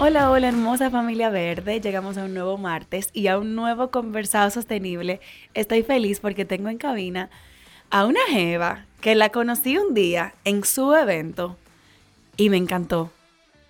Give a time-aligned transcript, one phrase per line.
[0.00, 1.80] Hola, hola hermosa familia verde.
[1.80, 5.20] Llegamos a un nuevo martes y a un nuevo conversado sostenible.
[5.54, 7.30] Estoy feliz porque tengo en cabina
[7.90, 11.56] a una jeva que la conocí un día en su evento
[12.36, 13.10] y me encantó.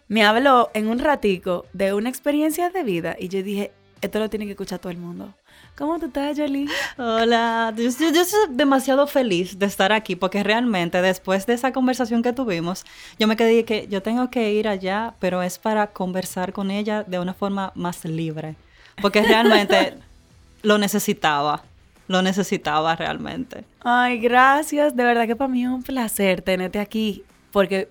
[0.08, 4.28] Me habló en un ratico de una experiencia de vida y yo dije, esto lo
[4.28, 5.32] tiene que escuchar todo el mundo.
[5.78, 6.66] ¿Cómo tú estás, Jolie?
[6.96, 11.72] Hola, yo, yo, yo, estoy demasiado feliz de estar aquí porque realmente después de esa
[11.72, 12.84] conversación que tuvimos,
[13.16, 17.04] yo me quedé que yo tengo que ir allá, pero es para conversar con ella
[17.04, 18.56] de una forma más libre,
[19.00, 19.94] porque realmente
[20.62, 21.62] lo necesitaba,
[22.08, 23.62] lo necesitaba realmente.
[23.78, 27.88] Ay, gracias, de verdad que para mí es un placer tenerte aquí, porque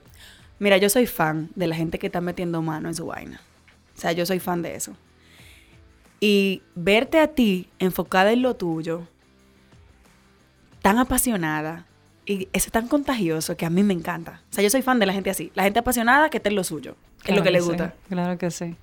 [0.60, 3.40] mira, yo soy fan de la gente que está metiendo mano en su vaina.
[3.96, 4.94] O sea, yo soy fan de eso.
[6.20, 9.08] Y verte a ti enfocada en lo tuyo,
[10.82, 11.86] tan apasionada,
[12.26, 14.42] y eso es tan contagioso que a mí me encanta.
[14.52, 15.52] O sea, yo soy fan de la gente así.
[15.56, 17.96] La gente apasionada que está en lo suyo, que es lo que, le gusta.
[18.10, 18.76] claro que sí.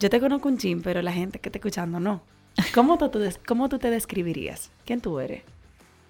[0.00, 2.22] Yo te conozco un chin, pero la gente que está escuchando no.
[2.74, 3.10] ¿Cómo tú,
[3.46, 4.72] cómo tú te describirías?
[4.84, 5.42] ¿Quién tú eres?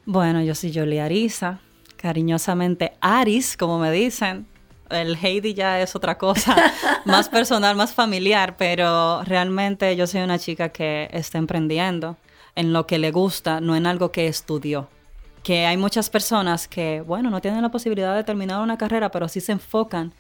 [0.07, 1.61] Bueno, yo soy Jolie Arisa,
[1.97, 4.47] cariñosamente Aris, como me dicen
[4.93, 6.57] el Heidi ya es otra cosa,
[7.05, 12.17] más personal, más familiar, pero realmente yo soy una chica que está emprendiendo
[12.55, 14.89] en lo que le gusta, no en algo que estudió.
[15.43, 19.29] Que hay muchas personas que, bueno, no tienen la posibilidad de terminar una carrera, pero
[19.29, 20.13] sí se enfocan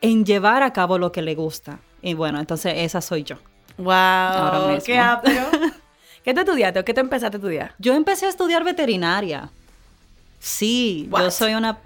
[0.00, 1.80] en llevar a cabo lo que le gusta.
[2.02, 3.36] Y bueno, entonces esa soy yo.
[3.78, 4.78] ¡Wow!
[4.84, 5.32] ¡Qué apro!
[6.24, 7.74] ¿Qué te estudiaste o qué te empezaste a estudiar?
[7.78, 9.50] Yo empecé a estudiar veterinaria.
[10.38, 11.78] Sí, yo soy una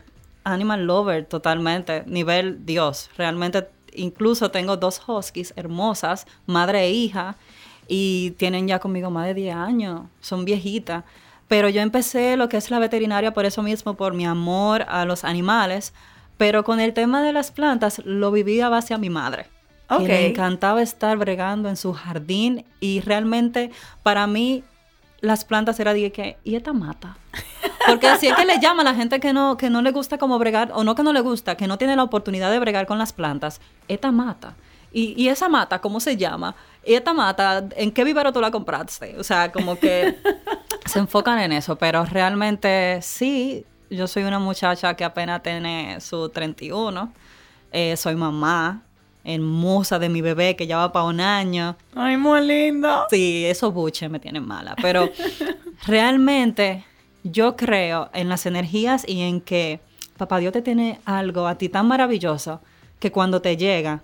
[0.46, 3.10] animal lover totalmente, nivel Dios.
[3.16, 7.36] Realmente, incluso tengo dos huskies hermosas, madre e hija,
[7.88, 11.04] y tienen ya conmigo más de 10 años, son viejitas.
[11.48, 15.04] Pero yo empecé lo que es la veterinaria por eso mismo, por mi amor a
[15.04, 15.92] los animales,
[16.36, 19.46] pero con el tema de las plantas lo viví a base a mi madre.
[19.88, 23.70] Que me encantaba estar bregando en su jardín y realmente
[24.02, 24.64] para mí
[25.20, 27.16] las plantas era de que, ¿y esta mata?
[27.86, 30.18] Porque así es que le llama a la gente que no, que no le gusta
[30.18, 32.86] como bregar, o no que no le gusta, que no tiene la oportunidad de bregar
[32.86, 34.54] con las plantas, esta mata.
[34.92, 36.54] Y, y esa mata, ¿cómo se llama?
[36.84, 39.16] Y esta mata, ¿en qué vivero tú la compraste?
[39.18, 40.16] O sea, como que
[40.86, 46.28] se enfocan en eso, pero realmente sí, yo soy una muchacha que apenas tiene su
[46.28, 47.12] 31,
[47.72, 48.82] eh, soy mamá,
[49.24, 51.76] hermosa de mi bebé que ya va para un año.
[51.94, 53.06] Ay, muy lindo.
[53.10, 55.10] Sí, esos buches me tienen mala, pero
[55.86, 56.84] realmente
[57.30, 59.80] yo creo en las energías y en que
[60.16, 62.60] papá Dios te tiene algo a ti tan maravilloso
[62.98, 64.02] que cuando te llega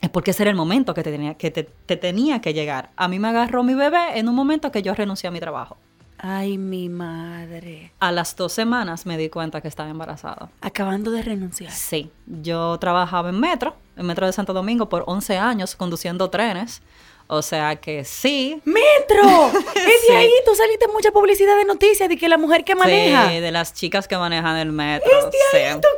[0.00, 1.64] es porque ese era el momento que te tenía que, te,
[1.96, 2.90] tenía que llegar.
[2.96, 5.76] A mí me agarró mi bebé en un momento que yo renuncié a mi trabajo.
[6.18, 7.92] Ay, mi madre.
[8.00, 10.50] A las dos semanas me di cuenta que estaba embarazada.
[10.60, 11.70] Acabando de renunciar.
[11.72, 12.10] Sí.
[12.26, 16.82] Yo trabajaba en Metro, en Metro de Santo Domingo, por 11 años conduciendo trenes.
[17.26, 18.60] O sea que sí.
[18.64, 19.50] ¡Metro!
[19.74, 23.30] Es de ahí, tú saliste mucha publicidad de noticias de que la mujer que maneja.
[23.30, 25.10] Sí, de las chicas que manejan el metro.
[25.10, 25.88] ¡Es de ahí tu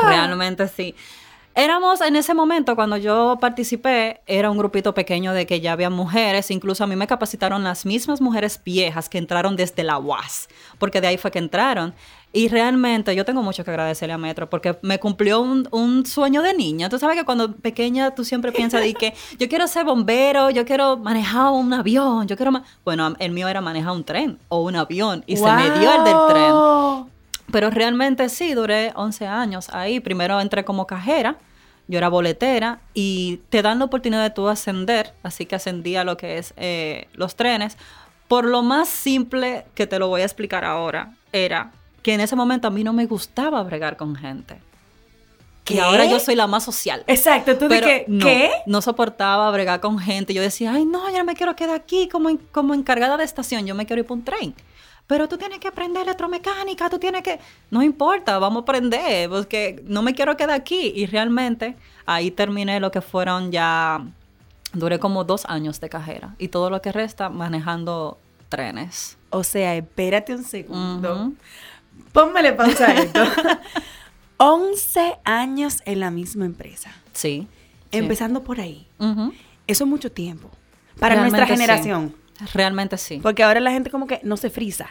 [0.00, 0.08] cara!
[0.08, 0.94] Realmente sí.
[1.56, 5.88] Éramos en ese momento, cuando yo participé, era un grupito pequeño de que ya había
[5.88, 10.48] mujeres, incluso a mí me capacitaron las mismas mujeres viejas que entraron desde la UAS,
[10.80, 11.94] porque de ahí fue que entraron.
[12.32, 16.54] Y realmente yo tengo mucho que agradecerle a Metro porque me cumplió un, sueño de
[16.54, 16.88] niña.
[16.88, 20.64] Tú sabes que cuando pequeña tú siempre piensas de que yo quiero ser bombero, yo
[20.66, 22.50] quiero manejar un avión, yo quiero...
[22.84, 26.02] bueno, el mío era manejar un tren o un avión y se me dio el
[26.02, 27.13] del tren.
[27.54, 30.00] Pero realmente sí, duré 11 años ahí.
[30.00, 31.36] Primero entré como cajera,
[31.86, 36.02] yo era boletera y te dan la oportunidad de tú ascender, así que ascendí a
[36.02, 37.78] lo que es eh, los trenes.
[38.26, 41.70] Por lo más simple que te lo voy a explicar ahora, era
[42.02, 44.56] que en ese momento a mí no me gustaba bregar con gente.
[45.62, 47.04] que ahora yo soy la más social.
[47.06, 48.50] Exacto, tú Pero de no, ¿qué?
[48.66, 50.34] No soportaba bregar con gente.
[50.34, 53.64] Yo decía, ay, no, yo no me quiero quedar aquí como, como encargada de estación,
[53.64, 54.56] yo me quiero ir por un tren.
[55.06, 57.38] Pero tú tienes que aprender electromecánica, tú tienes que...
[57.70, 60.92] No importa, vamos a aprender, porque no me quiero quedar aquí.
[60.94, 64.04] Y realmente ahí terminé lo que fueron ya...
[64.72, 66.34] Duré como dos años de cajera.
[66.38, 68.18] Y todo lo que resta manejando
[68.48, 69.16] trenes.
[69.30, 71.14] O sea, espérate un segundo.
[71.14, 71.34] Ujú.
[72.12, 73.20] Póngale pausa a esto.
[74.38, 76.90] 11 años en la misma empresa.
[77.12, 77.46] Sí.
[77.92, 77.98] sí.
[77.98, 78.86] Empezando por ahí.
[79.66, 80.50] Eso es mucho tiempo.
[80.98, 82.14] Para Realmente nuestra sí.
[82.52, 83.20] Realmente sí.
[83.22, 84.90] Porque ahora la gente como que no se frisa.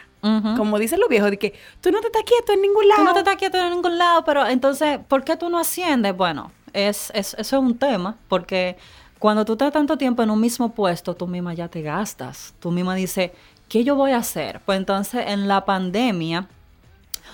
[0.56, 1.52] Como dicen los viejos, de que
[1.82, 3.00] tú no te estás quieto en ningún lado.
[3.02, 6.16] Tú no te estás quieto en ningún lado, pero entonces, ¿por qué tú no asciendes?
[6.16, 8.76] Bueno, es, es- eso es un tema, porque
[9.18, 12.54] cuando tú estás tanto tiempo en un mismo puesto, tú misma ya te gastas.
[12.58, 13.32] Tú misma dices,
[13.68, 14.60] ¿qué yo voy a hacer?
[14.64, 16.48] Pues entonces, en la pandemia,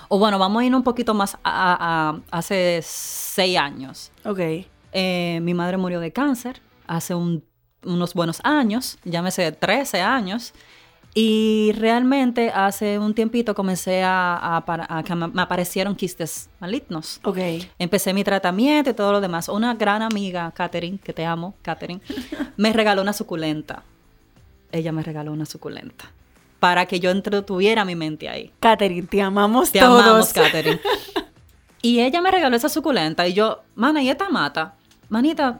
[0.09, 4.11] o bueno, vamos a ir un poquito más a, a- a- hace seis años.
[4.25, 4.39] Ok.
[4.91, 7.43] Eh, mi madre murió de cáncer hace un-
[7.83, 10.53] unos buenos años, llámese 13 años.
[11.13, 17.19] Y realmente hace un tiempito comencé a, a que me aparecieron quistes malignos.
[17.23, 17.37] Ok.
[17.79, 19.49] Empecé mi tratamiento y todo lo demás.
[19.49, 21.99] Una gran amiga, Katherine, que te amo, Katherine,
[22.55, 23.83] me regaló una suculenta.
[24.71, 26.05] Ella me regaló una suculenta.
[26.61, 28.53] Para que yo entretuviera mi mente ahí.
[28.61, 30.01] Catherine, te amamos Te todos.
[30.01, 30.79] amamos, Katherine.
[31.81, 34.75] y ella me regaló esa suculenta y yo, mana, ¿y esta mata?
[35.09, 35.59] Manita,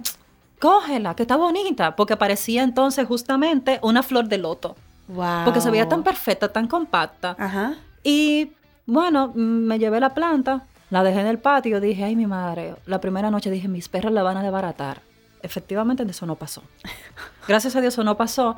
[0.61, 1.97] cógela, que está bonita.
[1.97, 4.77] Porque parecía entonces justamente una flor de loto.
[5.09, 5.43] Wow.
[5.43, 7.35] Porque se veía tan perfecta, tan compacta.
[7.37, 7.73] Ajá.
[8.03, 8.53] Y
[8.85, 12.75] bueno, mm, me llevé la planta, la dejé en el patio, dije, ay, mi madre,
[12.85, 15.01] la primera noche dije, mis perros la van a desbaratar.
[15.41, 16.63] Efectivamente, eso no pasó.
[17.47, 18.55] Gracias a Dios eso no pasó.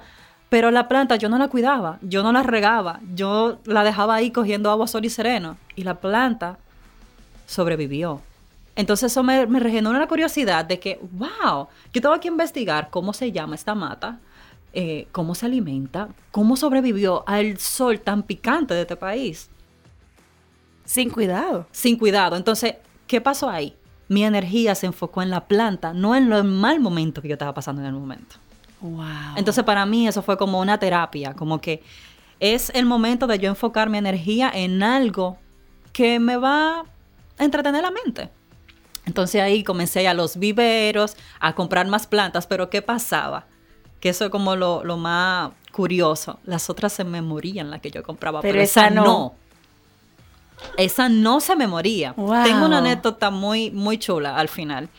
[0.50, 4.30] Pero la planta yo no la cuidaba, yo no la regaba, yo la dejaba ahí
[4.30, 5.58] cogiendo agua, sol y sereno.
[5.76, 6.58] Y la planta
[7.48, 8.22] sobrevivió.
[8.76, 13.14] Entonces eso me, me regeneró la curiosidad de que, wow, yo tengo que investigar cómo
[13.14, 14.20] se llama esta mata,
[14.74, 19.50] eh, cómo se alimenta, cómo sobrevivió al sol tan picante de este país,
[20.86, 21.68] Sin cuidado.
[21.72, 22.36] sin cuidado.
[22.36, 22.76] Entonces,
[23.06, 23.76] ¿qué pasó ahí?
[24.10, 27.54] Mi energía se enfocó en la planta, no en lo mal momento que yo estaba
[27.54, 28.36] pasando en el momento.
[28.82, 29.04] Wow.
[29.38, 31.84] Entonces, para mí eso fue como una terapia, como que
[32.40, 35.38] es el momento de yo enfocar mi energía en algo
[35.94, 36.80] que me va
[37.38, 38.30] a entretener la mente.
[39.06, 43.46] Entonces ahí comencé a los viveros, a comprar más plantas, pero ¿qué pasaba?
[44.00, 46.40] Que eso es como lo, lo más curioso.
[46.46, 49.04] Las otras se me morían, las que yo compraba, Pero pero, esa esa no.
[49.04, 49.36] no.
[50.78, 52.14] Esa no se me moría.
[52.14, 52.44] Wow.
[52.44, 54.90] Tengo una anécdota muy, muy chula al final.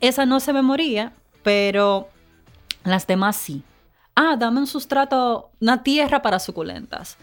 [0.00, 1.12] Esa no se me moría,
[1.42, 2.08] pero
[2.84, 3.62] las demás sí.
[4.14, 7.16] Ah, dame un sustrato, una tierra para suculentas.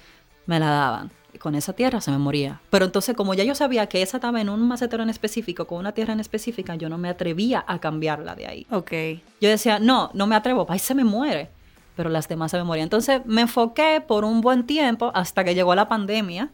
[0.47, 1.11] Me la daban.
[1.38, 2.60] Con esa tierra se me moría.
[2.70, 5.80] Pero entonces, como ya yo sabía que esa estaba en un macetero en específico, con
[5.80, 8.68] una tierra en específica, yo no me atrevía a cambiarla de ahí.
[8.72, 8.92] Ok.
[9.40, 11.50] Yo decía, no, no me atrevo, ahí se me muere.
[11.96, 12.86] Pero las demás se me morían.
[12.86, 16.50] Entonces me enfoqué por un buen tiempo hasta que llegó la pandemia.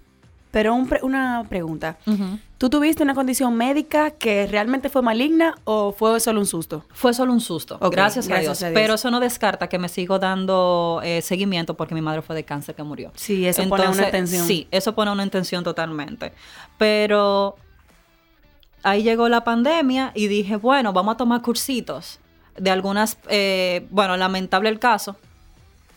[0.55, 1.97] Pero un pre- una pregunta.
[2.57, 6.85] ¿Tú tuviste una condición médica que realmente fue maligna o fue solo un susto?
[6.93, 8.63] Fue solo un susto, gracias, a, Dios.
[8.63, 8.73] a Dios.
[8.73, 12.45] Pero eso no descarta que me sigo dando eh, seguimiento porque mi madre fue de
[12.45, 13.11] cáncer que murió.
[13.15, 14.47] Sí, eso pone una tensión.
[14.47, 16.31] Sí, eso pone una intención totalmente.
[16.77, 17.57] Pero
[18.83, 22.21] ahí llegó la pandemia y dije, bueno, vamos a tomar cursitos
[22.57, 25.17] de algunas, eh, bueno, lamentable el caso,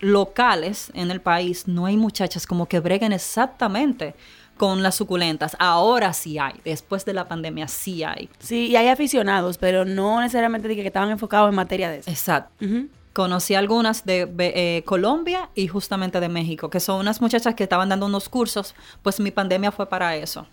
[0.00, 4.16] locales en el país, no hay muchachas como que breguen exactamente
[4.58, 5.56] con las suculentas.
[5.58, 8.28] Ahora sí hay, después de la pandemia sí hay.
[8.38, 12.10] Sí, y hay aficionados, pero no necesariamente de que estaban enfocados en materia de eso.
[12.10, 12.52] Exacto.
[13.14, 17.88] Conocí algunas de eh, Colombia y justamente de México, que son unas muchachas que estaban
[17.88, 20.46] dando unos cursos, pues mi pandemia fue para eso.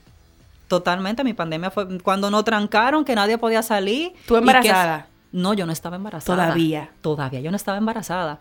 [0.68, 4.14] Totalmente, mi pandemia fue cuando nos trancaron, que nadie podía salir.
[4.28, 5.08] ¿Tú que- embarazada?
[5.32, 6.44] no, yo no estaba embarazada.
[6.46, 6.90] Todavía.
[7.02, 8.40] Todavía, yo no estaba embarazada.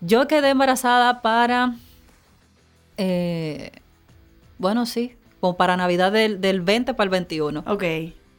[0.00, 1.74] Yo quedé embarazada para,
[2.98, 3.72] eh,
[4.58, 7.64] bueno, sí, como para Navidad del, del 20 para el 21.
[7.66, 7.82] Ok.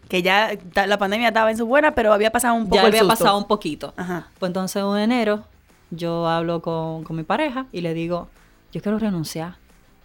[0.08, 2.88] Que ya la pandemia estaba en su buena, pero había pasado un poco ya el
[2.88, 3.14] había susto.
[3.18, 3.94] pasado un poquito.
[3.98, 4.30] Ajá.
[4.40, 5.44] Pues entonces en enero
[5.92, 8.28] yo hablo con, con mi pareja y le digo,
[8.72, 9.56] yo quiero renunciar.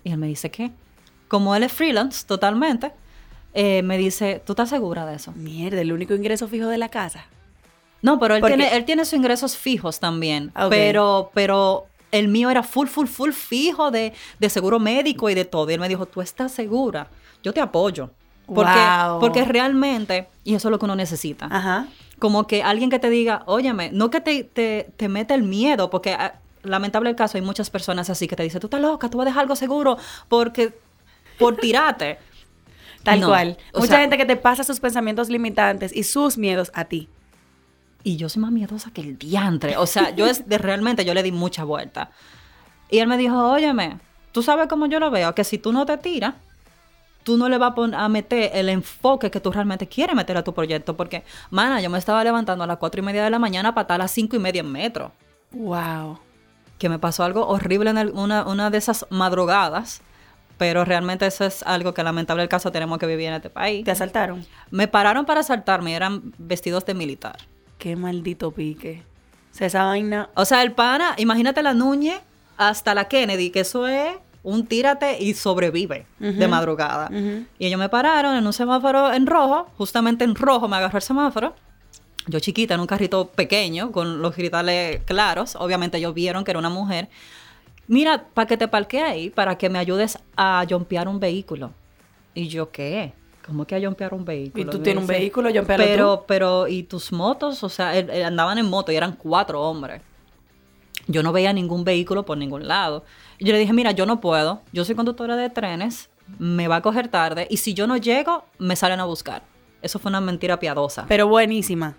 [0.05, 0.71] Y él me dice, ¿qué?
[1.29, 2.93] Como él es freelance totalmente,
[3.52, 5.33] eh, me dice, ¿tú estás segura de eso?
[5.33, 7.26] Mierda, el único ingreso fijo de la casa.
[8.02, 10.52] No, pero él tiene, él tiene sus ingresos fijos también.
[10.57, 10.71] Ok.
[10.71, 15.45] Pero, pero el mío era full, full, full fijo de, de seguro médico y de
[15.45, 15.71] todo.
[15.71, 17.09] Y él me dijo, ¿tú estás segura?
[17.43, 18.11] Yo te apoyo.
[18.47, 19.21] Porque, Wow.
[19.21, 21.47] porque realmente, y eso es lo que uno necesita.
[21.50, 21.87] Ajá.
[22.19, 25.88] como que alguien que te diga, óyeme, no que te, te, te mete el miedo,
[25.88, 29.09] porque ah, lamentable el caso, hay muchas personas así que te dicen, tú estás loca,
[29.09, 29.97] tú vas a dejar algo seguro
[30.29, 30.75] porque
[31.38, 32.19] por tirarte.
[33.05, 33.57] Tal cual.
[33.75, 37.09] Mucha gente que te pasa sus pensamientos limitantes y sus miedos a ti.
[38.02, 39.76] Y yo soy más miedosa que el diantre.
[39.76, 42.11] O sea, yo es de, realmente yo le di mucha vuelta.
[42.90, 43.99] Y él me dijo, óyeme,
[44.33, 46.35] tú sabes cómo yo lo veo, que si tú no te tiras,
[47.23, 50.54] tú no le vas a, meter el enfoque que tú realmente quieres meter a tu
[50.54, 50.97] proyecto.
[50.97, 53.83] Porque, mana, yo me estaba levantando a las cuatro y media de la mañana para
[53.83, 55.12] estar a las cinco y media en metro.
[55.52, 56.19] Wow.
[56.78, 60.02] Que me pasó algo horrible en una, una de esas madrugadas.
[60.57, 63.83] Pero realmente eso es algo que lamentable el caso tenemos que vivir en este país.
[63.83, 64.45] ¿Te asaltaron?
[64.71, 67.38] Me pararon para asaltarme, eran vestidos de militar.
[67.80, 69.02] Qué maldito pique.
[69.52, 70.28] O sea, esa vaina.
[70.34, 72.20] O sea, el pana, imagínate la Núñez
[72.58, 77.10] hasta la Kennedy, que eso es un tírate y sobrevive de madrugada.
[77.58, 81.02] Y ellos me pararon en un semáforo en rojo, justamente en rojo me agarró el
[81.02, 81.54] semáforo.
[82.26, 85.56] Yo chiquita, en un carrito pequeño, con los gritales claros.
[85.56, 87.08] Obviamente ellos vieron que era una mujer.
[87.88, 91.72] Mira, para que te parque ahí, para que me ayudes a jumpear un vehículo.
[92.34, 93.14] Y yo, ¿qué?
[93.50, 94.62] ¿Cómo que a jumpear un vehículo?
[94.62, 96.25] ¿Y tú tienes un vehículo, jumpearlo Pero, tú?
[96.28, 97.64] pero, ¿y tus motos?
[97.64, 97.90] O sea,
[98.25, 100.02] andaban en moto y eran cuatro hombres.
[101.09, 103.04] Yo no veía ningún vehículo por ningún lado.
[103.38, 104.62] Y yo le dije, mira, yo no puedo.
[104.73, 108.45] Yo soy conductora de trenes, me va a coger tarde y si yo no llego,
[108.59, 109.42] me salen a buscar.
[109.83, 111.07] Eso fue una mentira piadosa.
[111.09, 111.97] Pero buenísima.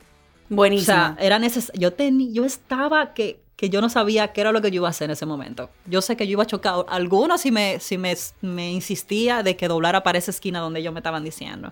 [0.47, 1.11] Buenísima.
[1.11, 1.89] O sea, era necesario.
[1.89, 4.89] Yo, yo estaba que, que yo no sabía qué era lo que yo iba a
[4.89, 5.69] hacer en ese momento.
[5.85, 6.83] Yo sé que yo iba a chocar.
[6.89, 10.91] Algunos si me, si me, me insistía de que doblara para esa esquina donde ellos
[10.91, 11.71] me estaban diciendo.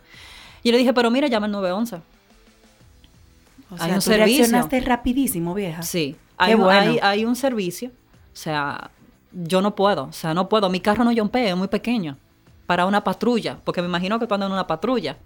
[0.62, 1.96] Y yo le dije, pero mira, llama el 911.
[3.72, 5.82] O sea, hay un tú reaccionaste rapidísimo, vieja.
[5.82, 6.16] Sí.
[6.38, 7.90] Hay, hay, hay, un servicio.
[7.90, 8.92] O sea,
[9.32, 10.04] yo no puedo.
[10.04, 10.70] O sea, no puedo.
[10.70, 12.18] Mi carro no jumpea, es muy pequeño.
[12.68, 13.58] Para una patrulla.
[13.64, 15.18] Porque me imagino que tú andas en una patrulla.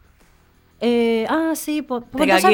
[0.80, 2.46] Eh, ah, sí, pues, pues.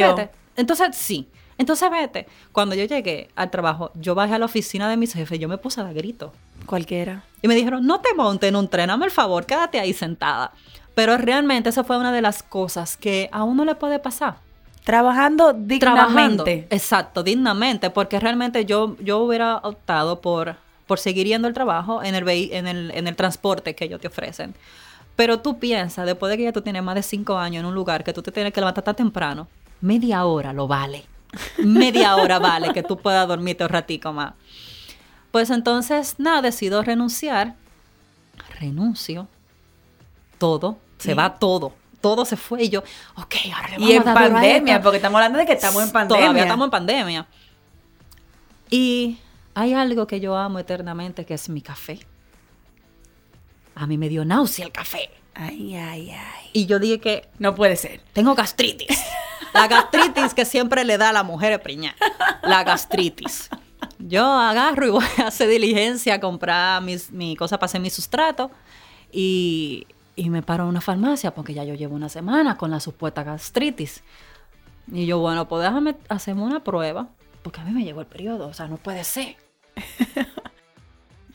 [0.56, 1.30] Entonces, sí.
[1.60, 2.26] Entonces vete.
[2.54, 5.58] Cuando yo llegué al trabajo, yo bajé a la oficina de mis jefes, yo me
[5.58, 6.32] puse a dar grito.
[6.66, 7.24] Cualquiera.
[7.42, 10.54] Y me dijeron, no te montes en un tren, hazme el favor, quédate ahí sentada.
[10.96, 14.38] Pero realmente esa fue una de las cosas que a uno le puede pasar.
[14.86, 16.66] Trabajando dignamente.
[16.70, 20.56] exacto, dignamente, porque realmente yo, yo hubiera optado por,
[20.88, 24.08] por seguir yendo al trabajo en el, en, el, en el transporte que ellos te
[24.08, 24.56] ofrecen.
[25.18, 27.76] Pero tú piensas, después de que ya tú tienes más de cinco años en un
[27.76, 29.50] lugar que tú te tienes que levantar tan temprano,
[29.82, 31.04] media hora lo vale.
[31.58, 34.34] Media hora vale que tú puedas dormirte un ratico más.
[35.32, 37.56] Pues entonces, nada, decido renunciar.
[38.60, 39.28] Renuncio.
[40.38, 42.82] Todo, se va todo todo se fue y yo,
[43.16, 46.22] ok, ahora le vamos Y en pandemia, porque estamos hablando de que estamos en pandemia.
[46.22, 47.28] Todavía estamos en pandemia.
[48.70, 49.18] Y
[49.54, 52.00] hay algo que yo amo eternamente que es mi café.
[53.76, 55.10] A mí me dio náusea el café.
[55.34, 56.50] Ay, ay, ay.
[56.54, 57.30] Y yo dije que...
[57.40, 58.02] No puede ser.
[58.14, 58.88] Tengo gastritis.
[59.54, 61.96] La gastritis que siempre le da a la mujer preñada.
[62.44, 63.50] La gastritis.
[63.98, 67.90] Yo agarro y voy a hacer diligencia, a comprar mis, mi cosa para hacer mi
[67.90, 68.52] sustrato.
[69.12, 69.88] Y
[70.20, 73.24] y me paro en una farmacia porque ya yo llevo una semana con la supuesta
[73.24, 74.04] gastritis.
[74.92, 77.08] Y yo, bueno, pues déjame hacerme una prueba
[77.42, 79.38] porque a mí me llegó el periodo, o sea, no puede ser.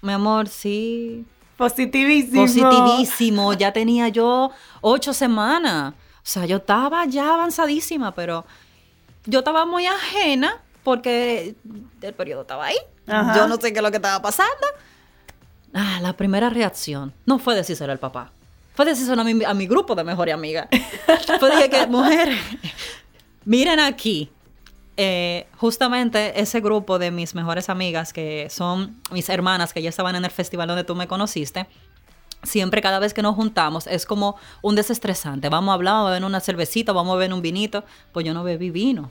[0.02, 1.24] Mi amor, sí.
[1.56, 2.42] Positivísimo.
[2.42, 3.54] Positivísimo.
[3.54, 4.50] Ya tenía yo
[4.82, 5.94] ocho semanas.
[6.24, 8.46] O sea, yo estaba ya avanzadísima, pero
[9.26, 11.54] yo estaba muy ajena porque
[12.00, 12.78] el periodo estaba ahí.
[13.06, 14.66] Yo no sé qué es lo que estaba pasando.
[15.74, 18.32] Ah, la primera reacción no fue decírselo al papá.
[18.74, 20.68] Fue decirlo a mi, a mi grupo de mejores amigas.
[21.38, 22.38] Fue dije que, mujeres,
[23.44, 24.30] miren aquí.
[24.96, 30.14] Eh, justamente ese grupo de mis mejores amigas, que son mis hermanas que ya estaban
[30.14, 31.66] en el festival donde tú me conociste,
[32.44, 35.48] siempre cada vez que nos juntamos es como un desestresante.
[35.48, 37.84] Vamos a hablar, vamos a beber una cervecita, vamos a beber un vinito.
[38.12, 39.10] Pues yo no bebí vino.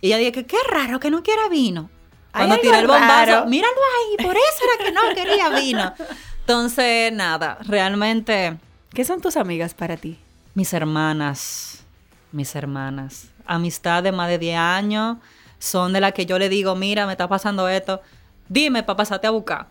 [0.00, 1.90] Y ella dije que qué raro que no quiera vino.
[2.32, 5.92] Cuando tiré el bombazo, míralo ahí, por eso era que no quería vino.
[6.40, 8.58] Entonces, nada, realmente
[8.94, 10.18] ¿Qué son tus amigas para ti?
[10.54, 11.84] Mis hermanas,
[12.32, 13.28] mis hermanas.
[13.46, 15.18] Amistad de más de 10 años.
[15.58, 18.00] Son de las que yo le digo, mira, me está pasando esto.
[18.48, 19.68] Dime para pasarte a buscar.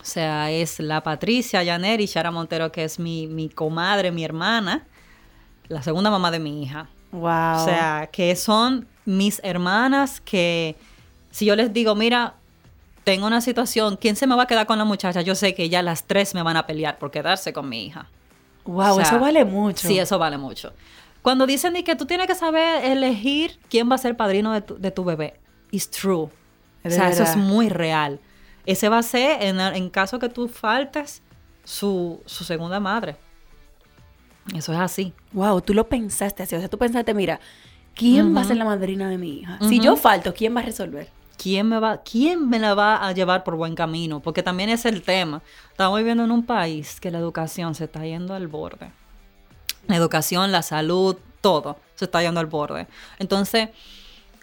[0.00, 4.24] O sea, es la Patricia Janer y Shara Montero, que es mi, mi comadre, mi
[4.24, 4.86] hermana.
[5.68, 6.88] La segunda mamá de mi hija.
[7.12, 7.62] Wow.
[7.62, 10.76] O sea, que son mis hermanas que
[11.30, 12.34] si yo les digo, mira,
[13.04, 15.20] tengo una situación, ¿quién se me va a quedar con la muchacha?
[15.20, 18.08] Yo sé que ya las tres me van a pelear por quedarse con mi hija.
[18.64, 19.88] Wow, eso vale mucho.
[19.88, 20.72] Sí, eso vale mucho.
[21.22, 24.78] Cuando dicen que tú tienes que saber elegir quién va a ser padrino de tu,
[24.78, 25.34] de tu bebé,
[25.70, 26.28] it's true.
[26.84, 28.20] o sea, eso es muy real.
[28.66, 31.22] Ese va a ser, en, en caso que tú faltes,
[31.64, 33.16] su, su, segunda madre.
[34.54, 35.12] Eso es así.
[35.32, 36.56] Wow, tú lo pensaste así.
[36.56, 37.40] O sea, tú pensaste, mira,
[37.94, 39.58] ¿quién va a ser la madrina de mi hija?
[39.68, 41.08] Si yo falto, ¿quién va a resolver?
[41.40, 44.20] ¿quién me, va, ¿quién me la va a llevar por buen camino?
[44.20, 45.40] Porque también es el tema.
[45.70, 48.90] Estamos viviendo en un país que la educación se está yendo al borde.
[49.86, 52.86] La educación, la salud, todo se está yendo al borde.
[53.18, 53.70] Entonces,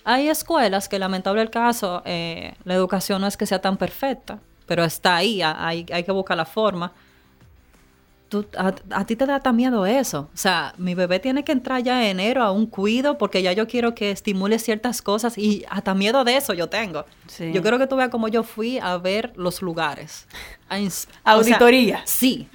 [0.09, 4.39] hay escuelas que, lamentable el caso, eh, la educación no es que sea tan perfecta,
[4.65, 6.93] pero está ahí, hay, hay que buscar la forma
[8.57, 10.29] a, ti te da tan miedo eso.
[10.33, 13.53] O sea, mi bebé tiene que entrar ya en enero a un cuido porque ya
[13.53, 17.05] yo quiero que estimule ciertas cosas y hasta miedo de eso yo tengo.
[17.39, 20.27] Yo quiero que tú veas cómo yo fui a ver los lugares.
[21.23, 22.01] Auditoría.
[22.05, 22.47] sí.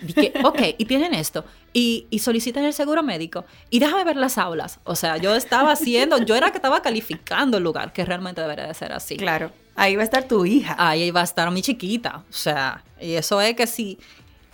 [0.45, 1.45] ok, y tienen esto.
[1.73, 3.47] Y, y solicitan el seguro médico.
[3.71, 4.79] Y déjame ver las aulas.
[4.85, 8.67] O sea, yo estaba haciendo, yo era que estaba calificando el lugar, que realmente debería
[8.67, 9.17] de ser así.
[9.17, 9.51] Claro.
[9.75, 10.77] Ahí va a estar tu hija.
[10.79, 12.25] Ahí va a estar mi chiquita.
[12.29, 13.99] O sea, y eso es que si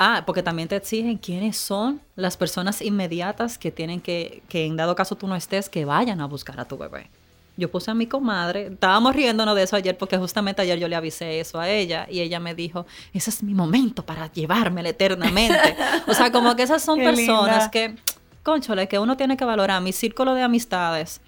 [0.00, 4.76] Ah, porque también te exigen quiénes son las personas inmediatas que tienen que, que en
[4.76, 7.10] dado caso tú no estés, que vayan a buscar a tu bebé.
[7.56, 10.94] Yo puse a mi comadre, estábamos riéndonos de eso ayer porque justamente ayer yo le
[10.94, 15.76] avisé eso a ella y ella me dijo, ese es mi momento para llevármela eternamente.
[16.06, 17.96] o sea, como que esas son personas que,
[18.44, 19.82] conchole, que uno tiene que valorar.
[19.82, 21.20] Mi círculo de amistades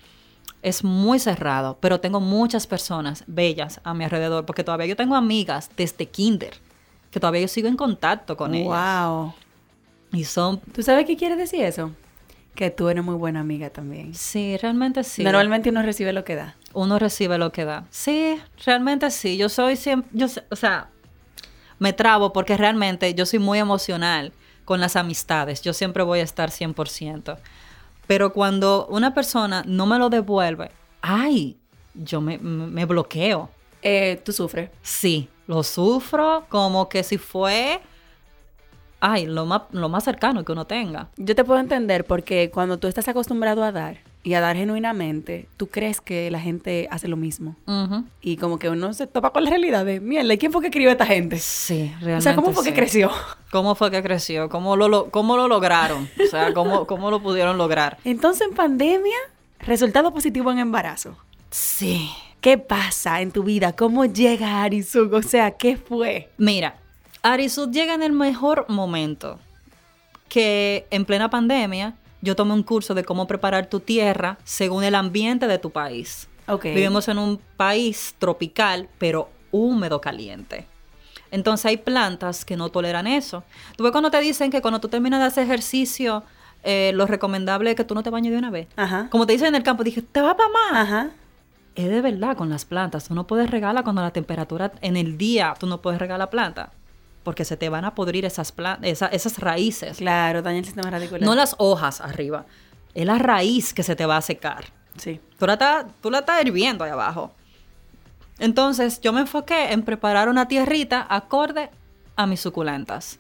[0.63, 5.17] es muy cerrado, pero tengo muchas personas bellas a mi alrededor porque todavía yo tengo
[5.17, 6.70] amigas desde kinder
[7.11, 8.75] que todavía yo sigo en contacto con ellos.
[8.75, 9.35] Wow.
[10.13, 10.61] Y son...
[10.61, 11.93] ¿Tú sabes qué quiere decir eso?
[12.55, 14.15] Que tú eres muy buena amiga también.
[14.15, 15.23] Sí, realmente sí.
[15.23, 16.57] Normalmente uno recibe lo que da.
[16.73, 17.87] Uno recibe lo que da.
[17.91, 19.37] Sí, realmente sí.
[19.37, 20.11] Yo soy siempre...
[20.13, 20.91] Yo, o sea,
[21.79, 24.33] me trabo porque realmente yo soy muy emocional
[24.65, 25.63] con las amistades.
[25.63, 27.39] Yo siempre voy a estar 100%.
[28.07, 31.57] Pero cuando una persona no me lo devuelve, ay,
[31.95, 33.51] yo me, me bloqueo.
[33.83, 34.71] Eh, ¿Tú sufres?
[34.83, 37.81] Sí, lo sufro como que si fue,
[39.01, 41.09] ay, lo más, lo más cercano que uno tenga.
[41.17, 45.49] Yo te puedo entender porque cuando tú estás acostumbrado a dar y a dar genuinamente,
[45.57, 47.57] tú crees que la gente hace lo mismo.
[48.21, 50.93] Y como que uno se topa con la realidad de, mierda, ¿quién fue que escribió
[50.93, 51.37] esta gente?
[51.41, 52.19] Sí, realmente.
[52.19, 53.11] O sea, ¿cómo fue que creció?
[53.51, 54.49] ¿Cómo fue que creció?
[54.49, 56.09] ¿Cómo lo, cómo lo lograron?
[56.25, 57.99] O sea, ¿cómo, ¿cómo lo pudieron lograr?
[58.05, 59.19] Entonces, en pandemia,
[59.59, 61.17] resultado positivo en embarazo.
[61.51, 62.09] Sí.
[62.41, 63.75] ¿Qué pasa en tu vida?
[63.75, 65.13] ¿Cómo llega Arisud?
[65.13, 66.31] O sea, ¿qué fue?
[66.39, 66.77] Mira,
[67.23, 69.39] Arisud llega en el mejor momento.
[70.31, 74.95] Que en plena pandemia yo tomé un curso de cómo preparar tu tierra según el
[74.95, 76.29] ambiente de tu país.
[76.47, 76.75] Okay.
[76.75, 80.67] Vivimos en un país tropical, pero húmedo caliente.
[81.31, 83.45] Entonces hay plantas que no toleran eso.
[83.77, 86.25] Tú ves cuando te dicen que cuando tú terminas de hacer ejercicio,
[86.63, 88.67] eh, lo recomendable es que tú no te bañes de una vez.
[88.77, 89.09] Ajá.
[89.11, 90.89] Como te dicen en el campo, dije, te va para más.
[90.89, 91.11] Ajá
[91.85, 93.09] es de verdad con las plantas.
[93.09, 96.73] Tú no puedes regalar cuando la temperatura en el día, tú no puedes regalar planta.
[97.23, 99.99] Porque se te van a podrir esas, esas raíces.
[99.99, 101.23] Claro, daña el sistema radicular.
[101.23, 102.47] No las hojas arriba.
[102.95, 104.67] Es la raíz que se te va a secar.
[104.97, 105.21] Sí.
[105.39, 107.33] Tú la estás, tú la estás hirviendo ahí abajo.
[108.39, 111.71] Entonces, yo me enfoqué en preparar una tierrita acorde
[112.17, 113.19] a mis suculentas.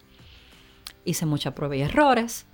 [1.05, 2.47] Hice mucha prueba y errores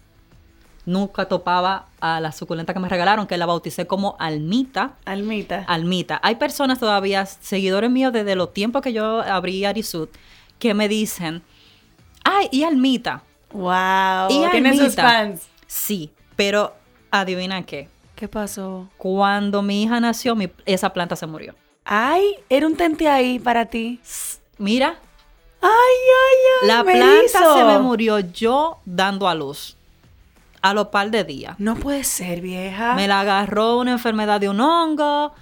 [0.87, 4.95] nunca topaba a la suculenta que me regalaron, que la bauticé como Almita.
[5.05, 5.65] Almita.
[5.67, 6.21] Almita.
[6.23, 10.09] Hay personas todavía, seguidores míos desde los tiempos que yo abrí Arisud,
[10.59, 11.43] que me dicen,
[12.25, 13.23] ay, y Almita.
[13.53, 14.31] Wow.
[14.31, 15.49] Y Tienen sus fans.
[15.67, 16.75] Sí, pero
[17.11, 17.89] adivina qué.
[18.15, 18.89] ¿Qué pasó?
[18.97, 21.55] Cuando mi hija nació, esa planta se murió.
[21.85, 24.01] Ay, era un tente ahí para ti.
[24.57, 24.99] Mira.
[25.61, 26.69] Ay, ay, ay.
[26.69, 29.76] La planta se me murió yo dando a luz
[30.63, 31.57] a los par de días.
[31.59, 32.95] No puede ser, vieja.
[32.95, 35.33] Me la agarró una enfermedad de un hongo,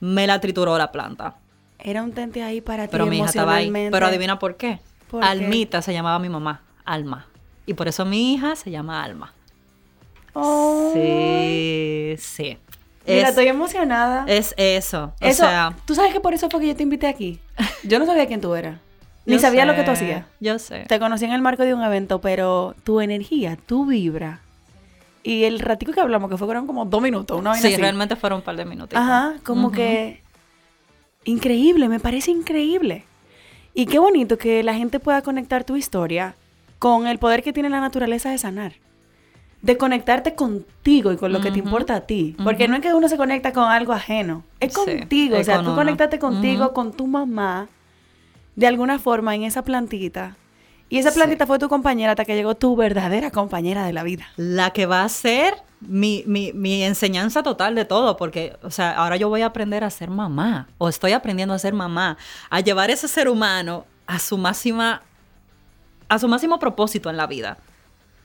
[0.00, 1.36] me la trituró la planta.
[1.78, 3.70] Era un tente ahí para Pero ti mi hija estaba ahí.
[3.70, 4.80] Pero adivina por qué.
[5.20, 7.26] Almita se llamaba mi mamá, Alma.
[7.66, 9.32] Y por eso mi hija se llama Alma.
[10.32, 10.90] Oh.
[10.92, 12.58] Sí, sí.
[13.06, 14.24] Mira, estoy emocionada.
[14.26, 15.12] Es eso.
[15.20, 17.38] O sea, tú sabes que por eso fue que yo te invité aquí.
[17.84, 18.78] Yo no sabía quién tú eras.
[19.26, 20.26] Ni sabía lo que tú hacías.
[20.40, 20.84] Yo sé.
[20.88, 24.40] Te conocí en el marco de un evento, pero tu energía, tu vibra,
[25.24, 28.44] y el ratico que hablamos, que fueron como dos minutos, una Sí, realmente fueron un
[28.44, 28.96] par de minutos.
[28.96, 30.22] Ajá, como que
[31.24, 33.04] increíble, me parece increíble.
[33.72, 36.36] Y qué bonito que la gente pueda conectar tu historia
[36.78, 38.74] con el poder que tiene la naturaleza de sanar.
[39.62, 42.36] De conectarte contigo y con lo que te importa a ti.
[42.44, 45.38] Porque no es que uno se conecta con algo ajeno, es contigo.
[45.38, 47.68] o sea, tú conectaste contigo, con tu mamá,
[48.56, 50.36] de alguna forma en esa plantita
[50.88, 54.26] y esa plantita fue tu compañera hasta que llegó tu verdadera compañera de la vida.
[54.36, 59.16] La que va a ser mi, mi, enseñanza total de todo, porque, o sea, ahora
[59.16, 62.16] yo voy a aprender a ser mamá, o estoy aprendiendo a ser mamá,
[62.50, 65.02] a llevar ese ser humano a su máxima,
[66.08, 67.58] a su máximo propósito en la vida.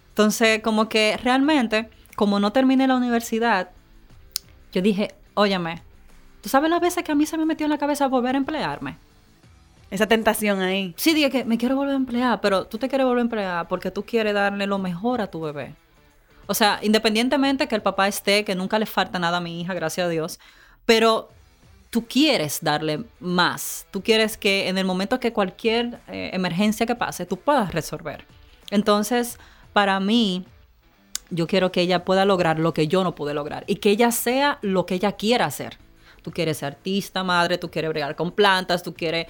[0.10, 3.70] Entonces, como que realmente, como no terminé la universidad,
[4.72, 5.82] yo dije, óyeme,
[6.42, 8.38] ¿tú sabes las veces que a mí se me metió en la cabeza volver a
[8.38, 8.98] emplearme?
[9.92, 10.94] Esa tentación ahí.
[10.98, 13.68] Sí, dije que me quiero volver a emplear, pero tú te quieres volver a emplear
[13.68, 15.76] porque tú quieres darle lo mejor a tu bebé.
[16.46, 19.74] O sea, independientemente que el papá esté, que nunca le falta nada a mi hija,
[19.74, 20.40] gracias a Dios,
[20.86, 21.30] pero
[21.90, 23.88] tú quieres darle más.
[23.92, 28.26] Tú quieres que en el momento que cualquier eh, emergencia que pase, tú puedas resolver.
[28.72, 29.40] Entonces,
[29.74, 30.46] para mí,
[31.30, 34.12] yo quiero que ella pueda lograr lo que yo no pude lograr y que ella
[34.12, 35.78] sea lo que ella quiera hacer.
[36.22, 39.28] Tú quieres ser artista, madre, tú quieres bregar con plantas, tú quieres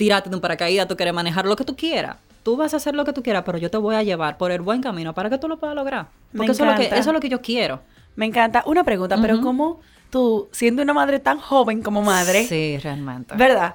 [0.00, 2.94] tirarte de un paracaídas, tú quieres manejar lo que tú quieras tú vas a hacer
[2.94, 5.30] lo que tú quieras, pero yo te voy a llevar por el buen camino para
[5.30, 6.08] que tú lo puedas lograr.
[6.36, 7.80] Porque eso es, lo que, eso es lo que yo quiero.
[8.16, 8.62] Me encanta.
[8.66, 13.74] Una pregunta, pero ¿cómo tú, siendo una madre tan joven como madre, sí, realmente, ¿verdad?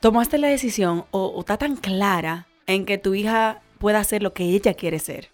[0.00, 4.32] Tomaste la decisión o, o está tan clara en que tu hija pueda hacer lo
[4.32, 5.28] que ella quiere ser.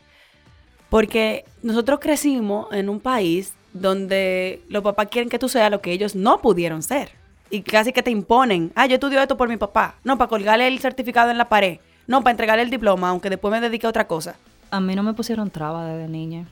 [0.91, 5.93] Porque nosotros crecimos en un país donde los papás quieren que tú seas lo que
[5.93, 7.13] ellos no pudieron ser.
[7.51, 9.97] Y casi que te imponen, ah, yo estudio esto por mi papá.
[10.05, 11.79] No, para colgarle el certificado en la pared.
[12.07, 14.37] No, para entregarle el diploma, aunque después me dedique a otra cosa.
[14.71, 16.47] A mí no me pusieron traba desde niña.